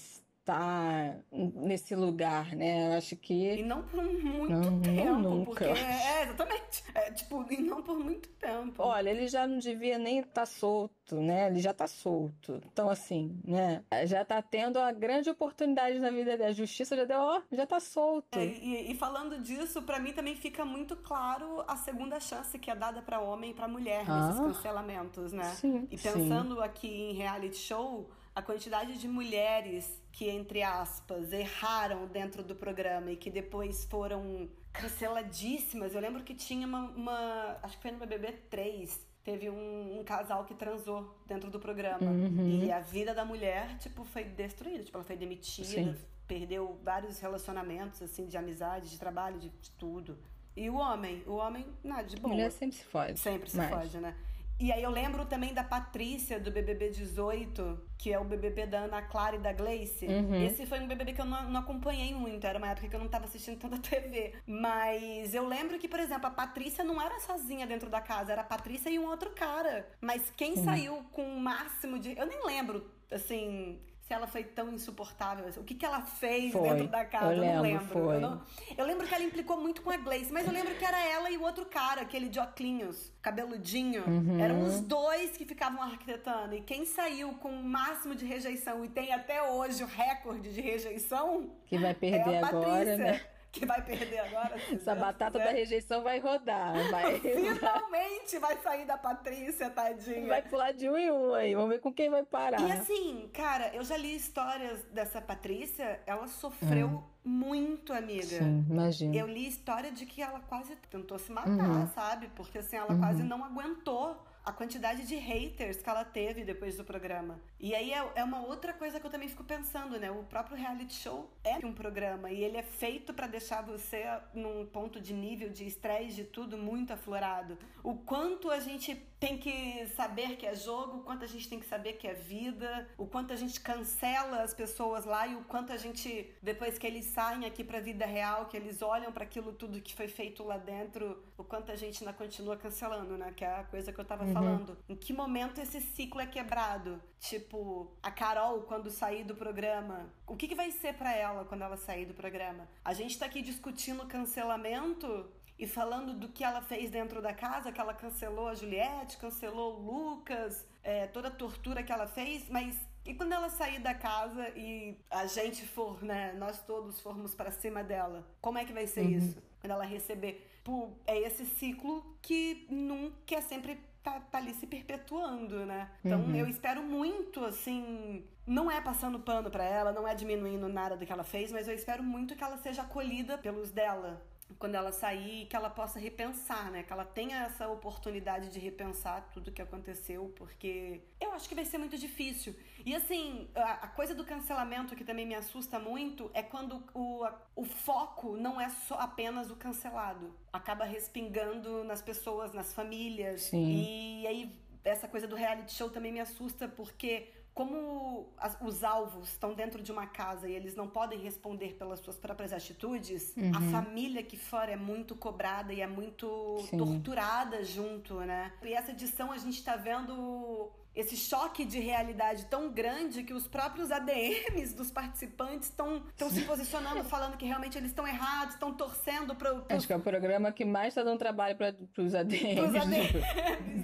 [0.53, 2.89] estar nesse lugar, né?
[2.95, 3.63] Eu acho E que.
[3.63, 5.51] não por muito Não, não tempo, nunca.
[5.51, 6.85] porque é, exatamente.
[6.95, 8.83] É, tipo, e não por muito tempo.
[8.83, 11.49] Olha, ele já não devia nem estar solto, né?
[11.49, 12.61] Ele já tá solto.
[12.73, 13.83] Então, assim, né?
[14.07, 16.45] Já tá tendo uma grande oportunidade na vida dele.
[16.45, 18.39] A justiça já deu, ó, já tá solto.
[18.39, 22.71] É, e, e falando disso, pra mim também fica muito claro a segunda chance que
[22.71, 24.45] é dada pra homem e pra mulher nesses Ah.
[24.45, 25.45] cancelamentos, né?
[25.45, 26.11] Sim, E sim.
[26.13, 28.09] pensando aqui em reality show,
[28.39, 34.49] a quantidade de mulheres que, entre aspas, erraram dentro do programa e que depois foram
[34.73, 35.93] canceladíssimas.
[35.95, 36.83] Eu lembro que tinha uma.
[36.91, 39.07] uma- acho que foi no BBB 3.
[39.25, 41.99] Teve um, um casal que transou dentro do programa.
[42.01, 42.63] Uhum.
[42.65, 44.85] E a vida da mulher, tipo, foi destruída.
[44.85, 45.97] Tipo, ela foi demitida, Sim.
[46.27, 50.17] perdeu vários relacionamentos, assim, de amizade, de trabalho, de, de tudo.
[50.57, 51.23] E o homem?
[51.27, 52.33] O homem, nada, de A boa.
[52.35, 53.19] mulher sempre se fode.
[53.19, 54.15] Sempre se Mas- fode, né?
[54.61, 58.81] E aí eu lembro também da Patrícia do BBB 18, que é o BBB da
[58.81, 60.07] Ana Clara e da Gleice.
[60.07, 60.45] Uhum.
[60.45, 63.01] Esse foi um BBB que eu não, não acompanhei muito, era uma época que eu
[63.01, 64.35] não tava assistindo tanta TV.
[64.47, 68.41] Mas eu lembro que, por exemplo, a Patrícia não era sozinha dentro da casa, era
[68.41, 69.89] a Patrícia e um outro cara.
[70.01, 72.19] Mas quem saiu com o máximo de.
[72.19, 73.79] Eu nem lembro, assim.
[74.09, 76.63] Se ela foi tão insuportável, assim, o que, que ela fez Foi.
[76.67, 78.11] dentro da casa, Eu eu, não lembro.
[78.11, 78.43] Eu, não-
[78.79, 81.31] eu lembro que ela implicou muito com a Gleice, mas eu lembro que era ela
[81.31, 84.03] e o outro cara, aquele de oclinhos, cabeludinho.
[84.09, 84.41] Uhum.
[84.41, 86.55] Eram os dois que ficavam arquitetando.
[86.55, 90.61] E quem saiu com o máximo de rejeição e tem até hoje o recorde de
[90.63, 93.21] rejeição Que vai perder é a agora, Patrícia, né?
[93.59, 94.55] Que vai perder agora.
[94.57, 95.55] Essa Deus batata da quiser.
[95.59, 96.73] rejeição vai rodar.
[96.91, 100.27] Vai, Finalmente vai sair da Patrícia, tadinha.
[100.27, 101.55] vai pular de um em um aí.
[101.55, 102.61] Vamos ver com quem vai parar.
[102.61, 108.37] E assim, cara, eu já li histórias dessa Patrícia, ela sofreu muito, amiga.
[108.43, 108.65] Hum.
[108.67, 109.17] Sim, imagina.
[109.17, 111.87] Eu li história de que ela quase tentou se matar, Uhum.
[111.89, 112.29] sabe?
[112.35, 116.83] Porque assim, ela quase não aguentou a quantidade de haters que ela teve depois do
[116.83, 117.39] programa.
[117.61, 120.11] E aí é, é uma outra coisa que eu também fico pensando, né?
[120.11, 124.65] O próprio reality show é um programa e ele é feito para deixar você num
[124.65, 127.59] ponto de nível de estresse de tudo muito aflorado.
[127.85, 131.59] O quanto a gente tem que saber que é jogo, o quanto a gente tem
[131.59, 135.43] que saber que é vida, o quanto a gente cancela as pessoas lá e o
[135.43, 139.25] quanto a gente, depois que eles saem aqui pra vida real, que eles olham para
[139.25, 143.33] aquilo tudo que foi feito lá dentro, o quanto a gente ainda continua cancelando, né?
[143.35, 144.33] Que é a coisa que eu tava uhum.
[144.39, 144.79] Falando.
[144.89, 147.01] Em que momento esse ciclo é quebrado?
[147.21, 151.63] Tipo, a Carol, quando sair do programa, o que, que vai ser para ela quando
[151.63, 152.69] ela sair do programa?
[152.85, 157.73] A gente tá aqui discutindo cancelamento e falando do que ela fez dentro da casa,
[157.73, 162.49] que ela cancelou a Juliette, cancelou o Lucas, é, toda a tortura que ela fez,
[162.49, 167.35] mas e quando ela sair da casa e a gente for, né, nós todos formos
[167.35, 169.11] para cima dela, como é que vai ser uhum.
[169.11, 169.43] isso?
[169.61, 174.67] Quando ela receber, Pô, é esse ciclo que nunca é sempre tá, tá ali se
[174.67, 175.91] perpetuando, né?
[176.05, 176.35] Então uhum.
[176.35, 181.05] eu espero muito, assim, não é passando pano para ela, não é diminuindo nada do
[181.05, 184.23] que ela fez, mas eu espero muito que ela seja acolhida pelos dela,
[184.59, 186.83] quando ela sair, que ela possa repensar, né?
[186.83, 191.65] Que ela tenha essa oportunidade de repensar tudo que aconteceu, porque eu acho que vai
[191.65, 192.55] ser muito difícil.
[192.85, 197.25] E assim, a, a coisa do cancelamento que também me assusta muito é quando o,
[197.25, 200.35] a, o foco não é só apenas o cancelado.
[200.53, 203.43] Acaba respingando nas pessoas, nas famílias.
[203.43, 204.23] Sim.
[204.23, 207.29] E aí essa coisa do reality show também me assusta porque
[207.59, 211.99] como as, os alvos estão dentro de uma casa e eles não podem responder pelas
[211.99, 213.51] suas próprias atitudes, uhum.
[213.53, 216.79] a família aqui fora é muito cobrada e é muito Sim.
[216.79, 218.53] torturada junto, né?
[218.63, 223.47] E essa edição a gente tá vendo esse choque de realidade tão grande que os
[223.47, 229.35] próprios ADMs dos participantes estão se posicionando, falando que realmente eles estão errados, estão torcendo
[229.35, 229.63] para.
[229.69, 232.55] Acho que é o programa que mais está dando trabalho para os ADMs.
[232.57, 233.13] Pros ADMs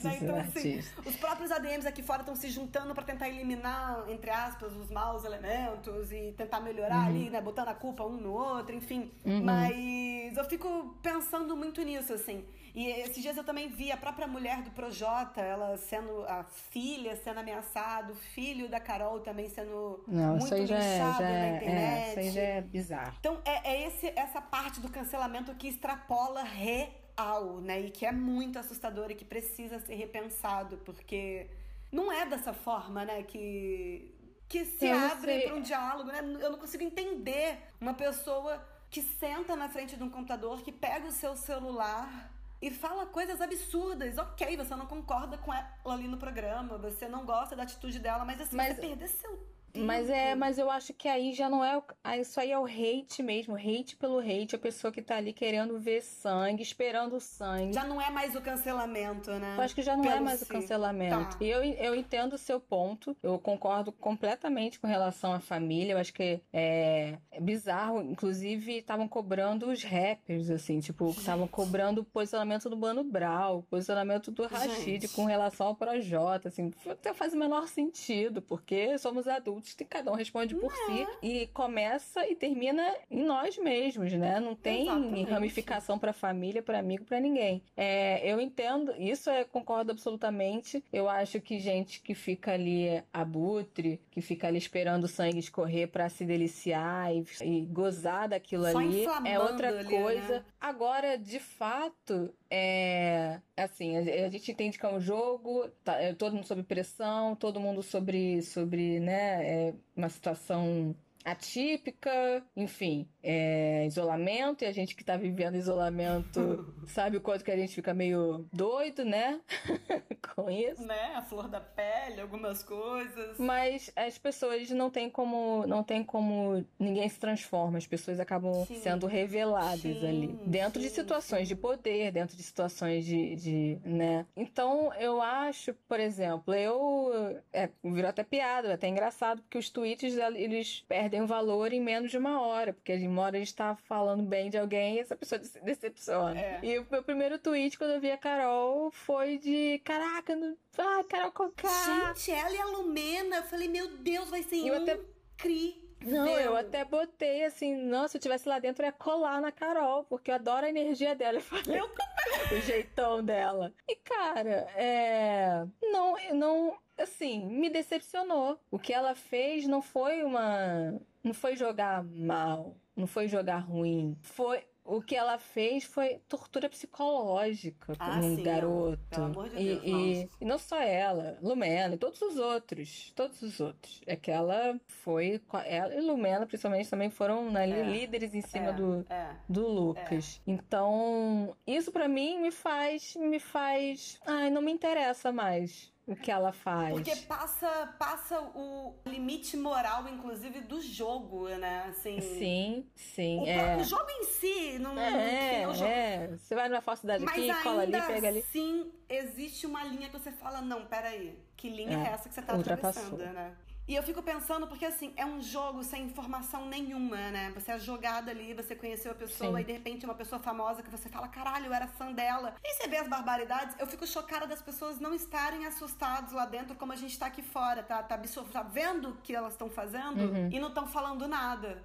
[0.03, 0.19] né?
[0.21, 4.73] Então, assim, os próprios ADMs aqui fora estão se juntando para tentar eliminar, entre aspas,
[4.75, 7.09] os maus elementos e tentar melhorar uhum.
[7.09, 7.41] ali, né?
[7.41, 9.11] Botando a culpa um no outro, enfim.
[9.25, 9.43] Uhum.
[9.43, 12.45] Mas eu fico pensando muito nisso, assim.
[12.75, 17.04] E esses dias eu também vi a própria mulher do Projota, ela sendo a filha
[17.17, 21.57] sendo ameaçada, o filho da Carol também sendo Não, muito linchado é, já na é,
[21.57, 21.75] internet.
[21.75, 23.17] É, isso aí já é bizarro.
[23.21, 27.81] Então é, é esse, essa parte do cancelamento que extrapola real, né?
[27.81, 31.49] E que é muito assustador e que precisa ser repensado, porque
[31.91, 34.13] não é dessa forma, né, que
[34.49, 36.21] que se eu abre para um diálogo, né?
[36.41, 41.09] Eu não consigo entender uma pessoa que senta na frente de um computador, que pega
[41.09, 42.31] o seu celular
[42.67, 44.17] e fala coisas absurdas.
[44.17, 48.25] Ok, você não concorda com ela ali no programa, você não gosta da atitude dela,
[48.25, 51.65] mas assim, mas, você perdeu seu mas é, mas eu acho que aí já não
[51.65, 51.81] é.
[52.21, 53.57] Isso aí é o hate mesmo.
[53.57, 57.73] Hate pelo hate, a pessoa que tá ali querendo ver sangue, esperando sangue.
[57.73, 59.55] Já não é mais o cancelamento, né?
[59.57, 60.45] Eu acho que já não é pelo é mais si.
[60.45, 61.37] o cancelamento.
[61.37, 61.45] Tá.
[61.45, 63.17] E eu, eu entendo o seu ponto.
[63.23, 65.93] Eu concordo completamente com relação à família.
[65.95, 68.01] Eu acho que é, é bizarro.
[68.03, 73.63] Inclusive, estavam cobrando os rappers, assim, tipo, estavam cobrando o posicionamento do Mano Brown, o
[73.63, 79.27] posicionamento do Rashid com relação ao Projota, assim, até faz o menor sentido, porque somos
[79.27, 81.27] adultos que cada um responde por si é.
[81.27, 84.41] e começa e termina em nós mesmos, né?
[84.41, 85.31] Não tem Exatamente.
[85.31, 87.63] ramificação para família, para amigo, para ninguém.
[87.77, 90.85] É, eu entendo, isso é concordo absolutamente.
[90.93, 95.89] Eu acho que gente que fica ali abutre, que fica ali esperando o sangue escorrer
[95.89, 100.35] para se deliciar e, e, gozar daquilo Só ali é outra ali, coisa.
[100.41, 100.45] Né?
[100.61, 106.35] Agora, de fato, é assim, a, gente entende que é um jogo, tá, é todo
[106.35, 114.63] mundo sob pressão, todo mundo sobre, sobre né, é uma situação atípica, enfim, é, isolamento,
[114.63, 118.47] e a gente que tá vivendo isolamento sabe o quanto que a gente fica meio
[118.53, 119.41] doido, né?
[120.35, 120.85] Com isso.
[120.85, 121.15] Né?
[121.15, 123.39] A flor da pele, algumas coisas.
[123.39, 125.65] Mas as pessoas não tem como.
[125.67, 126.65] Não tem como.
[126.79, 128.81] Ninguém se transforma, as pessoas acabam sim.
[128.81, 130.39] sendo reveladas sim, ali.
[130.45, 133.79] Dentro sim, de situações de poder, dentro de situações de, de.
[133.85, 134.27] né?
[134.37, 137.41] Então eu acho, por exemplo, eu.
[137.53, 142.11] É, virou até piada, até engraçado, porque os tweets eles perdem o valor em menos
[142.11, 144.99] de uma hora, porque a gente mora a gente tá falando bem de alguém e
[144.99, 146.39] essa pessoa se decepciona.
[146.39, 146.61] É.
[146.63, 150.57] E o meu primeiro tweet quando eu vi a Carol foi de caraca, no...
[150.79, 152.15] ah, Carol Conká.
[152.15, 154.83] Gente, ela e a Lumena, eu falei, meu Deus, vai ser eu incrível.
[154.83, 155.85] Até...
[156.05, 159.51] Não, eu até botei assim, nossa, se eu tivesse lá dentro, eu ia colar na
[159.51, 161.39] Carol, porque eu adoro a energia dela.
[161.39, 161.89] Eu falei, eu
[162.53, 163.73] o jeitão dela.
[163.89, 165.65] E, cara, é.
[165.83, 166.77] Não, não.
[166.99, 168.61] Assim, me decepcionou.
[168.71, 171.01] O que ela fez não foi uma.
[171.23, 174.17] Não foi jogar mal não foi jogar ruim.
[174.23, 178.43] Foi o que ela fez foi tortura psicológica com Ah, um sim, não.
[178.43, 178.99] garoto.
[179.09, 179.91] Pelo amor de e, Deus, e,
[180.25, 180.29] nossa.
[180.41, 183.11] e não só ela, Lumena e todos os outros.
[183.17, 184.03] Todos os outros.
[184.07, 185.41] É que ela foi.
[185.65, 187.83] Ela e Lumena, principalmente, também foram né, É.
[187.83, 189.31] líderes em cima É, do, é.
[189.49, 190.41] do Lucas.
[190.47, 193.17] Então, isso pra mim me faz.
[193.17, 194.21] Me faz.
[194.27, 196.93] Ai, não me interessa mais o que ela faz.
[196.93, 201.87] Porque passa, passa o limite moral, inclusive, do jogo, né?
[201.89, 203.41] Assim, Sim, sim.
[203.41, 203.77] o, é.
[203.79, 205.91] o jogo em si, não, É, enfim, o jogo.
[205.91, 206.29] é.
[206.37, 208.39] Você vai numa falsidade Mas aqui, cola ali, pega ali.
[208.41, 212.35] assim, existe uma linha que você fala, não, peraí, que linha é, É, essa que
[212.35, 213.03] você tá ultrapassou.
[213.15, 213.55] atravessando, né?
[213.87, 217.53] E eu fico pensando, porque assim, é um jogo sem informação nenhuma, né?
[217.55, 219.61] Você é jogada ali, você conheceu a pessoa Sim.
[219.61, 222.55] e de repente é uma pessoa famosa que você fala, caralho, eu era fã dela.
[222.65, 226.75] E você vê as barbaridades, eu fico chocada das pessoas não estarem assustadas lá dentro
[226.77, 228.03] como a gente tá aqui fora, tá?
[228.03, 230.49] Tá, tá vendo o que elas estão fazendo Uhum.
[230.51, 231.83] e não estão falando nada.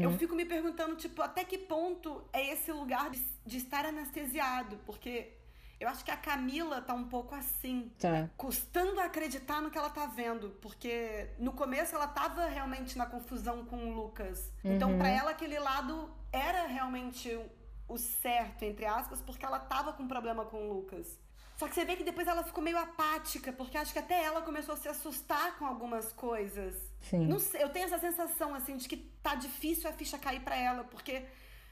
[0.00, 4.78] Eu fico me perguntando, tipo, até que ponto é esse lugar de, de estar anestesiado?
[4.84, 5.32] Porque
[5.80, 7.90] eu acho que a Camila tá um pouco assim.
[7.98, 8.28] Tá.
[8.36, 10.50] Custando acreditar no que ela tá vendo.
[10.60, 14.52] Porque no começo ela tava realmente na confusão com o Lucas.
[14.62, 14.98] Então, Uhum.
[14.98, 17.28] pra ela, aquele lado era realmente
[17.88, 21.18] o- certo, entre aspas, porque ela tava com problema com o Lucas.
[21.56, 24.40] Só que você vê que depois ela ficou meio apática, porque acho que até ela
[24.42, 26.74] começou a se assustar com algumas coisas.
[27.02, 27.26] Sim.
[27.26, 30.56] Não sei, eu tenho essa sensação, assim, de que tá difícil a ficha cair pra
[30.56, 31.26] ela, porque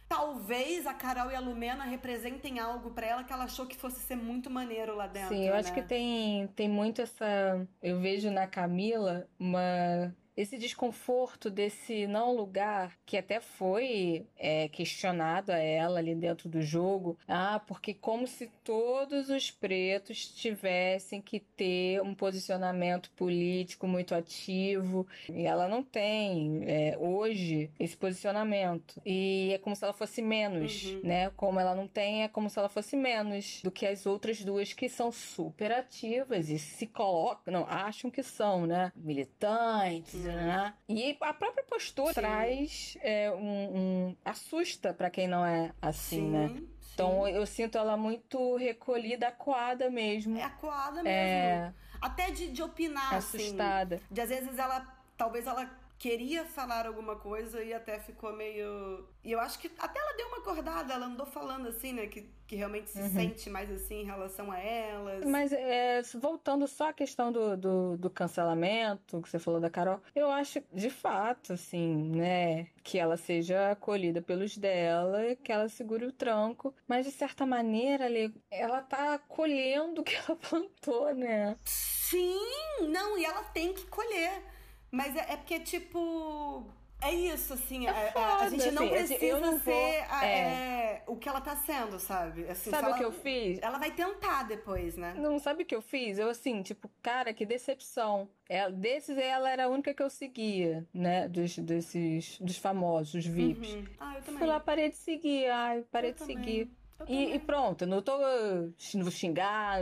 [0.08, 4.00] talvez a Carol e a Lumena representem algo pra ela que ela achou que fosse
[4.00, 5.36] ser muito maneiro lá dentro.
[5.36, 5.74] Sim, eu acho né?
[5.74, 7.66] que tem, tem muito essa.
[7.82, 10.14] Eu vejo na Camila uma.
[10.38, 16.62] Esse desconforto desse não lugar, que até foi é, questionado a ela ali dentro do
[16.62, 17.18] jogo.
[17.26, 25.04] Ah, porque como se todos os pretos tivessem que ter um posicionamento político muito ativo.
[25.28, 29.02] E ela não tem é, hoje esse posicionamento.
[29.04, 31.00] E é como se ela fosse menos, Uhum.
[31.02, 31.30] né?
[31.36, 34.72] Como ela não tem, é como se ela fosse menos do que as outras duas
[34.72, 38.92] que são super ativas e se colocam, não, acham que são, né?
[38.94, 40.74] Militantes, né?
[40.88, 42.20] E a própria postura Sim.
[42.20, 43.76] traz é, um,
[44.08, 46.48] um- assusta pra quem não é assim, sim, né?
[46.48, 46.68] sim.
[46.94, 50.36] Então eu sinto ela muito recolhida, acuada mesmo.
[50.36, 51.08] É acuada mesmo.
[51.08, 53.38] É, Até de, de opinar, assim.
[53.38, 54.00] assustada.
[54.10, 54.86] De às vezes ela.
[55.16, 59.04] Talvez ela queria falar alguma coisa e até ficou meio.
[59.24, 62.06] E eu acho que até ela deu uma acordada, ela andou falando assim, né?
[62.06, 65.24] Que, que realmente se sente mais assim em relação a elas.
[65.24, 65.30] Uhum.
[65.30, 70.00] Mas é, voltando só à questão do, do, do cancelamento que você falou da Carol,
[70.14, 76.06] eu acho de fato, assim, né, que ela seja acolhida pelos dela, que ela segure
[76.06, 81.56] o tranco, mas de certa maneira, ali, ela tá colhendo o que ela plantou, né?
[81.64, 82.40] Sim,
[82.88, 84.57] não, e ela tem que colher.
[84.90, 86.64] Mas é, é porque, tipo.
[87.00, 87.86] É isso, assim.
[87.86, 90.38] a- a, a gente não assim, precisa eu não vou- ser a- é.
[90.40, 92.44] é, o que ela tá sendo, sabe?
[92.48, 93.60] Assim, Sabe o que ela- eu fiz?
[93.62, 95.14] Ela vai tentar depois, né?
[95.16, 96.18] Não sabe o que eu fiz?
[96.18, 98.28] Eu assim, tipo, cara, que decepção.
[98.48, 101.28] Ela, desses, ela era a única que eu seguia, né?
[101.28, 103.74] Dos, desses, dos famosos, dos VIPs.
[103.74, 103.84] Uhum.
[104.00, 104.38] Ah, eu também.
[104.38, 105.46] Fui lá, parei de seguir.
[105.50, 106.36] Ai, parei Eu de também.
[106.36, 106.70] seguir.
[107.06, 109.80] E, e pronto, não tô uh, vou xingar,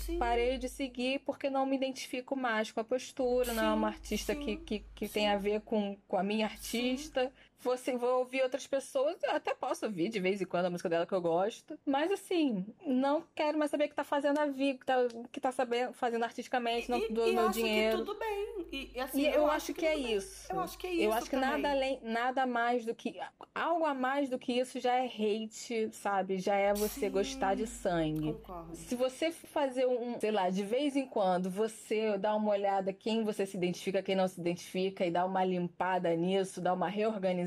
[0.00, 0.18] Sim.
[0.18, 3.94] parei de seguir porque não me identifico mais com a postura, não é uma Sim,
[3.94, 5.14] artista sim, que, que, que sim.
[5.14, 7.32] tem a ver com, com a minha artista.
[7.64, 10.88] Você vou ouvir outras pessoas, eu até posso ouvir de vez em quando a música
[10.88, 14.46] dela que eu gosto, mas assim, não quero mais saber o que tá fazendo a
[14.46, 14.96] vida, que tá,
[15.32, 17.98] que tá sabendo, fazendo artisticamente, não e, do e meu acho dinheiro.
[17.98, 18.44] que tudo bem.
[18.72, 20.16] E, assim, E eu, acho que, é tudo bem.
[20.16, 20.52] isso.
[20.52, 21.02] Eu acho que é isso.
[21.02, 21.50] Eu acho que também.
[21.50, 23.18] nada além, nada mais do que.
[23.54, 26.38] Algo a mais do que isso já é hate, sabe?
[26.38, 27.10] Já é você Sim.
[27.10, 28.32] gostar de sangue.
[28.32, 28.74] Concordo.
[28.74, 33.22] Se você fazer um, sei lá, de vez em quando, você dá uma olhada quem
[33.22, 36.88] você se identifica, quem não se identifica, e dá uma limpada nisso, dá uma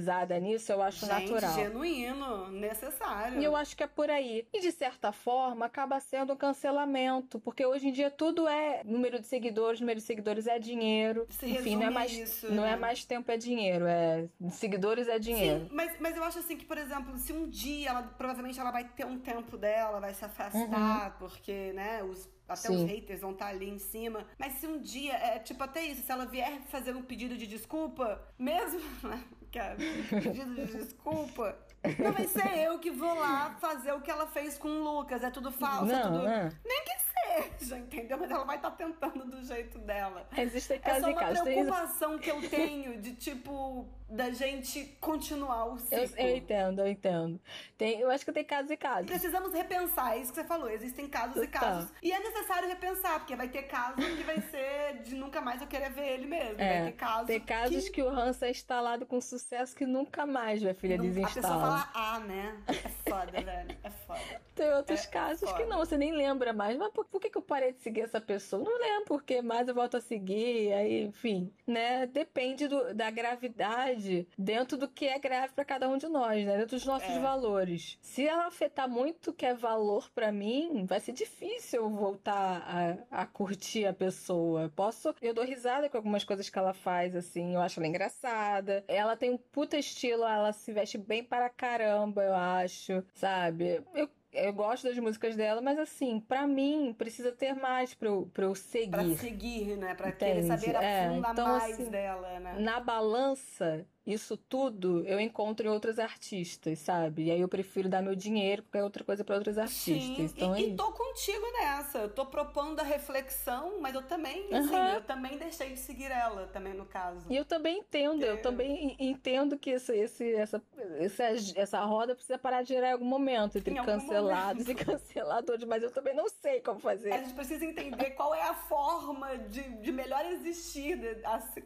[0.08, 1.54] reorganizada nisso, eu acho Gente, natural.
[1.54, 3.40] genuíno, necessário.
[3.42, 4.48] E eu acho que é por aí.
[4.54, 9.20] E de certa forma acaba sendo um cancelamento, porque hoje em dia tudo é número
[9.20, 11.28] de seguidores, número de seguidores é dinheiro.
[11.30, 12.72] Se Enfim, não é mais isso, não né?
[12.74, 15.66] é mais tempo é dinheiro, é seguidores é dinheiro.
[15.66, 18.72] Sim, mas, mas eu acho assim que, por exemplo, se um dia ela provavelmente ela
[18.72, 22.78] vai ter um tempo dela, vai se afastar, porque, né, os, até Uhum.
[22.80, 22.86] Sim.
[22.86, 24.26] os haters vão estar ali em cima.
[24.38, 27.46] Mas se um dia, é tipo até isso, se ela vier fazer um pedido de
[27.46, 29.22] desculpa, mesmo, né,
[29.58, 29.76] cara,
[30.10, 31.58] pedido de desculpa,
[31.98, 35.24] não vai ser eu que vou lá fazer o que ela fez com o Lucas,
[35.24, 36.28] é tudo falso, é Não, tudo.
[36.28, 36.52] é.
[36.64, 38.18] Nem que seja, entendeu?
[38.18, 40.28] mas ela vai estar tá tentando do jeito dela.
[40.38, 45.78] Existem casos é só uma preocupação que eu tenho de tipo da gente continuar o
[45.78, 45.98] ciclo.
[45.98, 47.40] Eu, eu, entendo, eu entendo.
[47.78, 49.06] Tem, eu acho que tem casos e casos.
[49.06, 50.70] Precisamos repensar, é isso que você falou.
[50.70, 51.92] Existem casos e casos.
[52.02, 55.68] E é necessário repensar, porque vai ter casos que vai ser de nunca mais eu
[55.68, 56.62] querer ver ele mesmo.
[56.62, 57.28] É, vai ter casos.
[57.28, 60.98] Tem casos que, que o Hans é instalado com sucesso que nunca mais vai filha
[60.98, 61.32] desinstala.
[61.32, 62.58] A pessoa fala ah, né?
[62.68, 63.78] É foda, velho.
[63.84, 64.42] É foda.
[64.56, 66.78] Tem outros é, casos é que não, você nem lembra mais.
[66.78, 68.64] Mas por, por, que, que eu parei de seguir essa pessoa?
[68.64, 70.74] Não lembro porque mais eu volto a seguir.
[70.74, 72.08] Aí, enfim, né?
[72.08, 73.97] Depende do, da gravidade
[74.38, 76.58] dentro do que é grave para cada um de nós, né?
[76.58, 77.20] Dentro dos nossos é.
[77.20, 77.98] valores.
[78.02, 82.64] Se ela afetar muito o que é valor para mim, vai ser difícil eu voltar
[83.12, 84.72] a, a curtir a pessoa.
[84.76, 88.84] Posso, eu dou risada com algumas coisas que ela faz, assim, eu acho ela engraçada.
[88.88, 93.82] Ela tem um puta estilo, ela se veste bem para caramba, eu acho, sabe?
[93.94, 98.30] Eu eu gosto das músicas dela, mas assim, para mim, precisa ter mais pra eu,
[98.34, 98.90] pra eu seguir.
[98.90, 99.96] Pra seguir, né?
[99.96, 100.34] Pra Entende?
[100.34, 102.60] querer saber a é, então, mais assim, dela, né?
[102.60, 107.26] Na balança, isso tudo eu encontro em outros artistas, sabe?
[107.26, 110.32] E aí eu prefiro dar meu dinheiro qualquer outra coisa para outros artistas.
[110.32, 112.00] Sim, então e, é e tô contigo nessa.
[112.00, 116.48] Eu tô propondo a reflexão, mas eu também, assim, eu também deixei de seguir ela,
[116.48, 117.26] também no caso.
[117.30, 120.62] E eu também entendo, eu também entendo que esse, esse, essa,
[121.00, 121.24] essa,
[121.56, 124.82] essa roda precisa parar de girar em algum momento entre em cancelados momento.
[124.82, 127.12] e canceladores, mas eu também não sei como fazer.
[127.12, 130.98] A gente precisa entender qual é a forma de, de melhor existir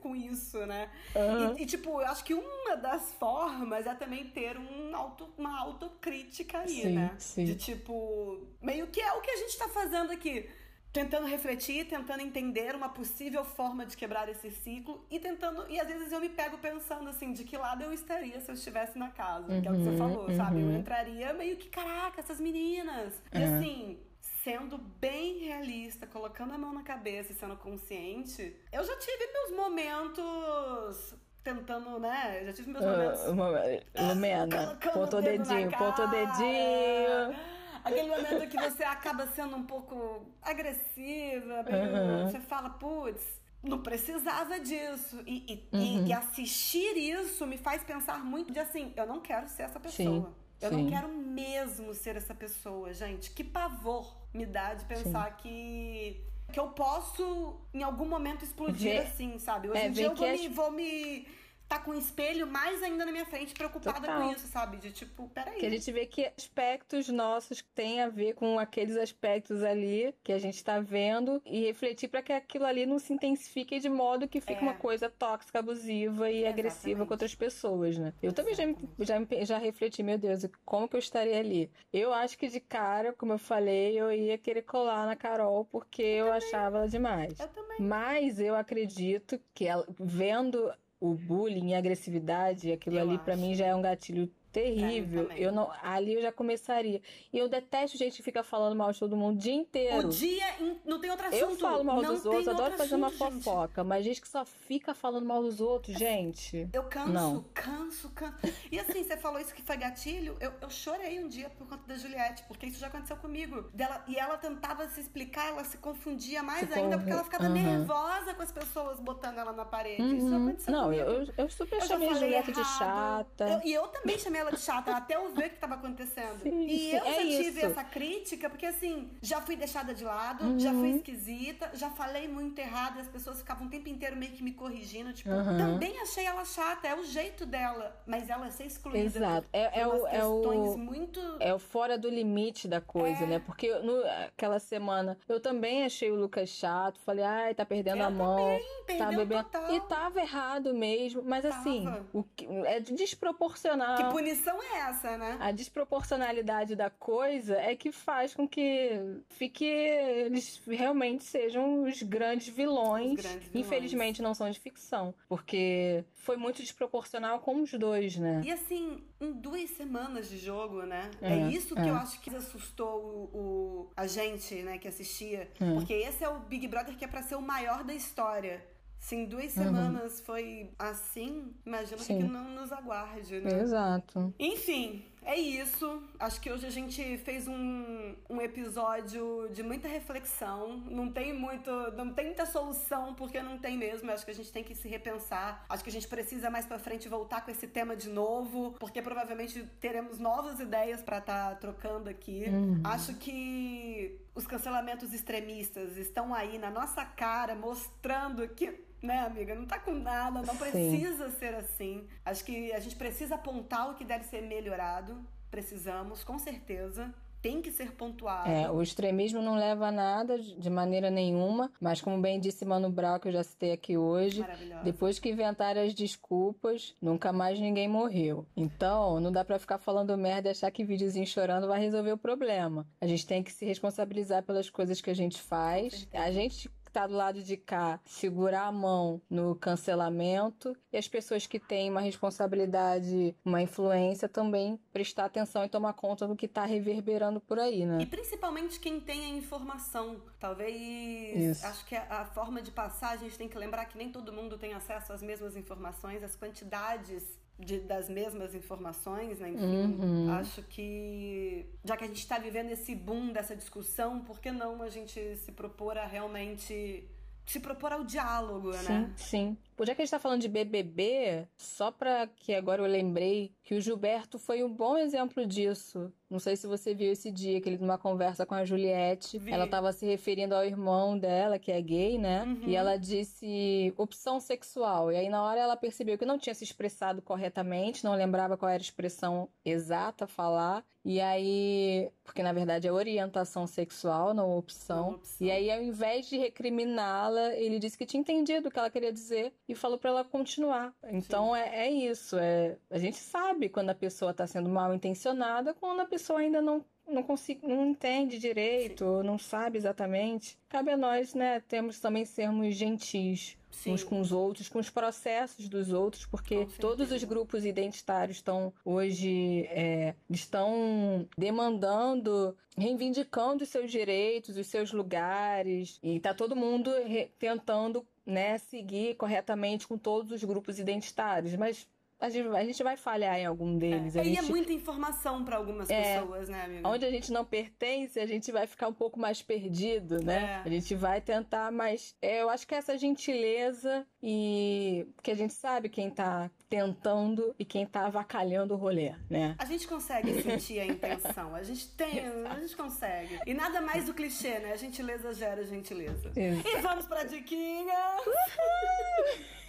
[0.02, 0.90] com isso, né?
[1.16, 1.58] Uhum.
[1.58, 5.30] E, e, tipo, eu acho que que uma das formas é também ter um auto,
[5.38, 7.14] uma autocrítica aí, sim, né?
[7.18, 7.44] Sim.
[7.44, 10.50] De tipo, meio que é o que a gente tá fazendo aqui.
[10.94, 15.66] Tentando refletir, tentando entender uma possível forma de quebrar esse ciclo e tentando.
[15.70, 18.56] E às vezes eu me pego pensando assim, de que lado eu estaria se eu
[18.56, 20.36] estivesse na casa, uhum, que é o que você uhum, falou, uhum.
[20.36, 20.62] sabe?
[20.62, 20.78] Eu uhum.
[20.78, 23.14] entraria meio que, caraca, essas meninas.
[23.34, 23.58] E uhum.
[23.58, 24.00] assim,
[24.44, 29.52] sendo bem realista, colocando a mão na cabeça e sendo consciente, eu já tive meus
[29.56, 32.44] momentos tentando, né?
[32.46, 33.22] Já tive meus momentos.
[33.22, 37.36] Uh, Lumena, pontou o dedinho, pontou o dedinho.
[37.84, 42.30] Aquele momento que você acaba sendo um pouco agressiva, uhum.
[42.30, 45.22] você fala, putz, não precisava disso.
[45.26, 46.08] E, e, uhum.
[46.08, 50.28] e, assistir isso me faz pensar muito de assim, eu não quero ser essa pessoa.
[50.30, 50.36] Sim.
[50.62, 50.84] Eu Sim.
[50.84, 53.32] não quero mesmo ser essa pessoa, gente.
[53.32, 55.38] Que pavor me dá de pensar Sim.
[55.40, 59.70] que que eu posso, em algum momento, explodir Vê, assim, sabe?
[59.70, 61.28] Hoje é, em dia eu vou, me, vou me
[61.72, 64.22] tá com um espelho mais ainda na minha frente, preocupada Total.
[64.22, 64.76] com isso, sabe?
[64.76, 65.58] De tipo, peraí.
[65.58, 70.34] Que a gente vê que aspectos nossos têm a ver com aqueles aspectos ali que
[70.34, 74.28] a gente tá vendo e refletir para que aquilo ali não se intensifique de modo
[74.28, 74.62] que fique é.
[74.62, 76.60] uma coisa tóxica, abusiva e Exatamente.
[76.60, 78.14] agressiva com outras pessoas, né?
[78.22, 78.66] Eu também já,
[79.00, 81.72] já, já refleti, meu Deus, como que eu estaria ali?
[81.94, 86.02] Eu acho que de cara, como eu falei, eu ia querer colar na Carol porque
[86.02, 87.40] eu, eu achava ela demais.
[87.40, 87.80] Eu também.
[87.80, 90.70] Mas eu acredito que ela, vendo
[91.02, 95.32] o bullying e a agressividade, aquilo eu ali para mim já é um gatilho terrível.
[95.32, 97.02] Eu não, ali eu já começaria.
[97.32, 100.08] E eu detesto gente que fica falando mal de todo mundo o dia inteiro.
[100.08, 100.46] O dia
[100.86, 101.42] não tem outro assunto.
[101.42, 103.88] Eu falo mal não dos outros, adoro fazer assunto, uma fofoca, gente.
[103.88, 106.68] mas gente que só fica falando mal dos outros, gente.
[106.74, 107.46] Eu canso, não.
[107.54, 108.38] canso, canso.
[108.72, 111.84] E assim, você falou isso que foi gatilho, eu, eu chorei um dia por conta
[111.88, 113.64] da Juliette, porque isso já aconteceu comigo.
[113.74, 117.46] Dela, e ela tentava se explicar, ela se confundia mais se ainda, porque ela ficava
[117.46, 117.54] uhum.
[117.54, 120.02] nervosa com as pessoas botando ela na parede.
[120.02, 120.18] Uhum.
[120.18, 121.04] Isso aconteceu não, comigo.
[121.04, 122.64] Eu, eu super eu chamei a Juliette errado.
[122.64, 123.50] de chata.
[123.50, 126.42] Eu, e eu também chamei ela de chata, até eu ver o que estava acontecendo.
[126.42, 127.66] Sim, e eu é já tive isso.
[127.66, 130.60] essa crítica, porque assim, já fui deixada de lado, uhum.
[130.60, 134.44] já fui esquisita, já falei muito errado, as pessoas ficavam o tempo inteiro meio que
[134.44, 135.14] me corrigindo.
[135.14, 135.58] Tipo, uhum.
[135.58, 139.06] também achei ela chata, é o jeito dela, mas ela é ser excluída.
[139.06, 139.48] Exato.
[139.54, 140.78] É, é, o, é o.
[140.78, 141.20] Muito...
[141.40, 143.28] É o fora do limite da coisa, é.
[143.28, 143.40] né?
[143.40, 148.06] Porque no, aquela semana eu também achei o Lucas chato, falei, ai, tá perdendo eu
[148.06, 148.38] a mão.
[148.38, 149.44] Também, tá bebendo.
[149.44, 149.74] Total.
[149.74, 151.56] E tava errado mesmo, mas tava.
[151.56, 153.98] assim, o que, é desproporcional.
[153.98, 154.31] Que punição
[154.62, 155.38] é essa, né?
[155.40, 158.92] A desproporcionalidade da coisa é que faz com que
[159.30, 163.18] fique eles realmente sejam os grandes vilões.
[163.18, 163.68] Os grandes vilões.
[163.68, 168.42] Infelizmente não são de ficção, porque foi muito desproporcional com os dois, né?
[168.46, 171.10] E assim, em duas semanas de jogo, né?
[171.22, 171.90] É, é isso que é.
[171.90, 175.50] eu acho que assustou o, o, a gente, né, que assistia.
[175.60, 175.74] É.
[175.74, 178.64] Porque esse é o Big Brother que é pra ser o maior da história.
[179.02, 179.64] Se em duas uhum.
[179.64, 180.26] semanas uhum.
[180.26, 182.18] foi assim, imagino Sim.
[182.18, 183.60] que não nos aguarde, né?
[183.60, 184.32] Exato.
[184.38, 186.04] Enfim, é isso.
[186.20, 190.78] Acho que hoje a gente fez um, um episódio de muita reflexão.
[190.88, 194.12] Não tem muito, não tem muita solução porque não tem mesmo.
[194.12, 195.66] Acho que a gente tem que se repensar.
[195.68, 199.02] Acho que a gente precisa mais para frente voltar com esse tema de novo, porque
[199.02, 202.46] provavelmente teremos novas ideias para estar tá trocando aqui.
[202.48, 202.82] Uhum.
[202.84, 209.56] Acho que os cancelamentos extremistas estão aí na nossa cara, mostrando que né, amiga?
[209.56, 211.38] Não tá com nada, não precisa Sim.
[211.38, 212.08] ser assim.
[212.24, 215.26] Acho que a gente precisa apontar o que deve ser melhorado.
[215.50, 218.50] Precisamos, com certeza tem que ser pontuado.
[218.50, 222.90] É, o extremismo não leva a nada de maneira nenhuma, mas como bem disse Mano
[222.90, 224.46] Brown, que eu já citei aqui hoje,
[224.84, 228.46] depois que inventaram as desculpas, nunca mais ninguém morreu.
[228.56, 232.18] Então, não dá para ficar falando merda e achar que videozinho chorando vai resolver o
[232.18, 232.88] problema.
[233.00, 236.08] A gente tem que se responsabilizar pelas coisas que a gente faz.
[236.14, 241.48] A gente está do lado de cá segurar a mão no cancelamento e as pessoas
[241.48, 246.66] que têm uma responsabilidade, uma influência também prestar atenção e tomar conta do que está
[246.66, 248.00] reverberando por aí, né?
[248.02, 250.22] E principalmente quem tem a informação.
[250.40, 251.66] Talvez Isso.
[251.66, 254.34] acho que a, a forma de passar a gente tem que lembrar que nem todo
[254.34, 257.24] mundo tem acesso às mesmas informações, as quantidades
[257.62, 259.50] de, das mesmas informações, né?
[259.50, 260.32] Enfim, uhum.
[260.34, 264.82] acho que já que a gente está vivendo esse boom dessa discussão, por que não
[264.82, 267.08] a gente se propor a realmente
[267.46, 269.14] se propor ao diálogo, sim, né?
[269.16, 269.58] Sim.
[269.86, 273.76] Já que a gente tá falando de BBB, só pra que agora eu lembrei que
[273.76, 276.12] o Gilberto foi um bom exemplo disso.
[276.32, 279.52] Não sei se você viu esse dia que ele numa conversa com a Juliette, Vi.
[279.52, 282.44] ela tava se referindo ao irmão dela, que é gay, né?
[282.44, 282.70] Uhum.
[282.70, 285.12] E ela disse opção sexual.
[285.12, 288.70] E aí na hora ela percebeu que não tinha se expressado corretamente, não lembrava qual
[288.70, 290.86] era a expressão exata a falar.
[291.04, 295.12] E aí, porque na verdade é orientação sexual, não opção.
[295.12, 295.48] Não opção.
[295.48, 299.12] E aí ao invés de recriminá-la, ele disse que tinha entendido o que ela queria
[299.12, 300.94] dizer e falou para ela continuar.
[301.10, 302.38] Então é, é, isso.
[302.38, 306.62] É, a gente sabe quando a pessoa está sendo mal intencionada, quando a pessoa ainda
[306.62, 309.28] não não consigo, não entende direito, Sim.
[309.28, 310.58] não sabe exatamente.
[310.70, 313.94] Cabe a nós, né, temos também sermos gentis Sim.
[313.94, 318.74] uns com os outros, com os processos dos outros, porque todos os grupos identitários estão
[318.86, 326.92] hoje é, estão demandando, reivindicando os seus direitos, os seus lugares, e está todo mundo
[327.40, 331.88] tentando né, seguir corretamente com todos os grupos identitários, mas
[332.22, 334.16] a gente, a gente vai falhar em algum deles.
[334.16, 336.88] É, e é muita informação para algumas é, pessoas, né, amiga?
[336.88, 340.62] Onde a gente não pertence, a gente vai ficar um pouco mais perdido, né?
[340.64, 340.68] É.
[340.68, 345.54] A gente vai tentar, mas é, eu acho que essa gentileza e que a gente
[345.54, 349.56] sabe quem tá tentando e quem tá avacalhando o rolê, né?
[349.58, 353.40] A gente consegue sentir a intenção, a gente tem, a gente consegue.
[353.48, 354.74] E nada mais do clichê, né?
[354.74, 356.30] A gentileza gera gentileza.
[356.30, 356.68] Isso.
[356.68, 357.98] E vamos pra diquinha!
[357.98, 359.61] A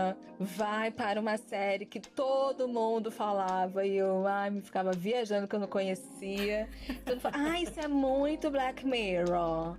[0.00, 5.46] semana vai para uma série que todo mundo falava e eu ai, me ficava viajando
[5.46, 6.68] que eu não conhecia.
[7.04, 9.76] Todo falava, ah, isso é muito Black Mirror.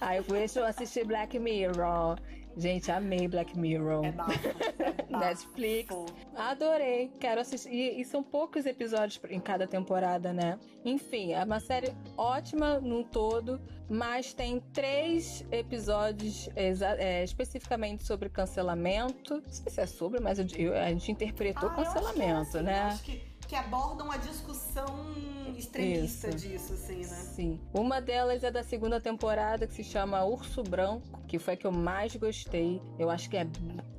[0.00, 2.18] Aí eu deixa eu assistir Black Mirror.
[2.56, 4.04] Gente, amei Black Mirror.
[4.04, 5.24] É bafo, é bafo.
[5.24, 5.94] Netflix.
[6.34, 7.10] Adorei.
[7.20, 7.72] Quero assistir.
[7.72, 10.58] E, e, são poucos episódios em cada temporada, né?
[10.84, 19.34] Enfim, é uma série ótima no todo, mas tem três episódios é, especificamente sobre cancelamento.
[19.34, 22.62] Não sei se é sobre, mas eu, eu, a gente interpretou ah, cancelamento, é assim,
[22.62, 22.80] né?
[22.82, 25.14] Acho que que abordam a discussão
[25.56, 26.36] extremista Isso.
[26.36, 27.04] disso, assim, né?
[27.06, 27.60] Sim.
[27.72, 31.66] Uma delas é da segunda temporada que se chama Urso Branco, que foi a que
[31.66, 32.80] eu mais gostei.
[32.98, 33.46] Eu acho que é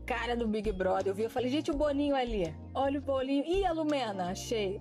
[0.06, 1.08] cara do Big Brother.
[1.08, 2.54] Eu vi, eu falei, gente, o Boninho ali.
[2.76, 3.44] Olha o Boninho.
[3.44, 4.80] Ih, a Lumena, achei.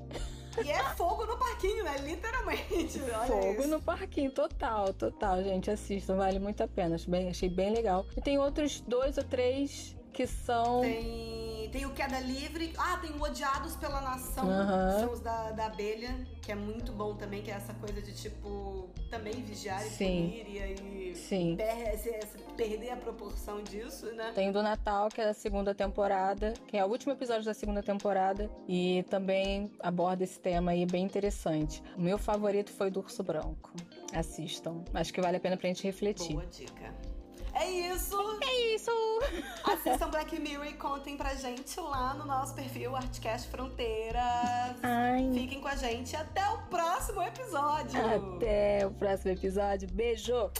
[0.64, 1.96] E é fogo no parquinho, né?
[1.98, 3.00] Literalmente.
[3.02, 3.68] Olha fogo isso.
[3.68, 5.70] no parquinho, total, total, gente.
[5.70, 6.94] Assistam, vale muito a pena.
[6.96, 8.06] Achei bem, achei bem legal.
[8.16, 10.80] E tem outros dois ou três que são.
[10.80, 12.72] Tem, tem o Queda Livre.
[12.78, 16.92] Ah, tem o Odiados pela Nação, que são os da, da abelha, que é muito
[16.92, 20.30] bom também, que é essa coisa de tipo também vigiar e Sim.
[20.30, 21.56] punir e aí Sim.
[21.56, 24.32] Per perder a proporção disso, né?
[24.34, 27.54] Tem o do Natal, que é a segunda temporada, que é o último episódio da
[27.54, 31.82] segunda temporada, e também aborda esse tema aí bem interessante.
[31.96, 33.70] O meu favorito foi do Urso Branco.
[34.12, 34.82] Assistam.
[34.92, 36.32] Acho que vale a pena pra gente refletir.
[36.34, 37.07] Boa dica.
[37.60, 38.16] É isso.
[38.42, 38.90] É isso.
[39.64, 44.76] Assistam Black Mirror e contem pra gente lá no nosso perfil Artcast Fronteiras.
[44.82, 45.30] Ai.
[45.34, 48.00] Fiquem com a gente até o próximo episódio.
[48.36, 49.88] Até o próximo episódio.
[49.90, 50.50] Beijo.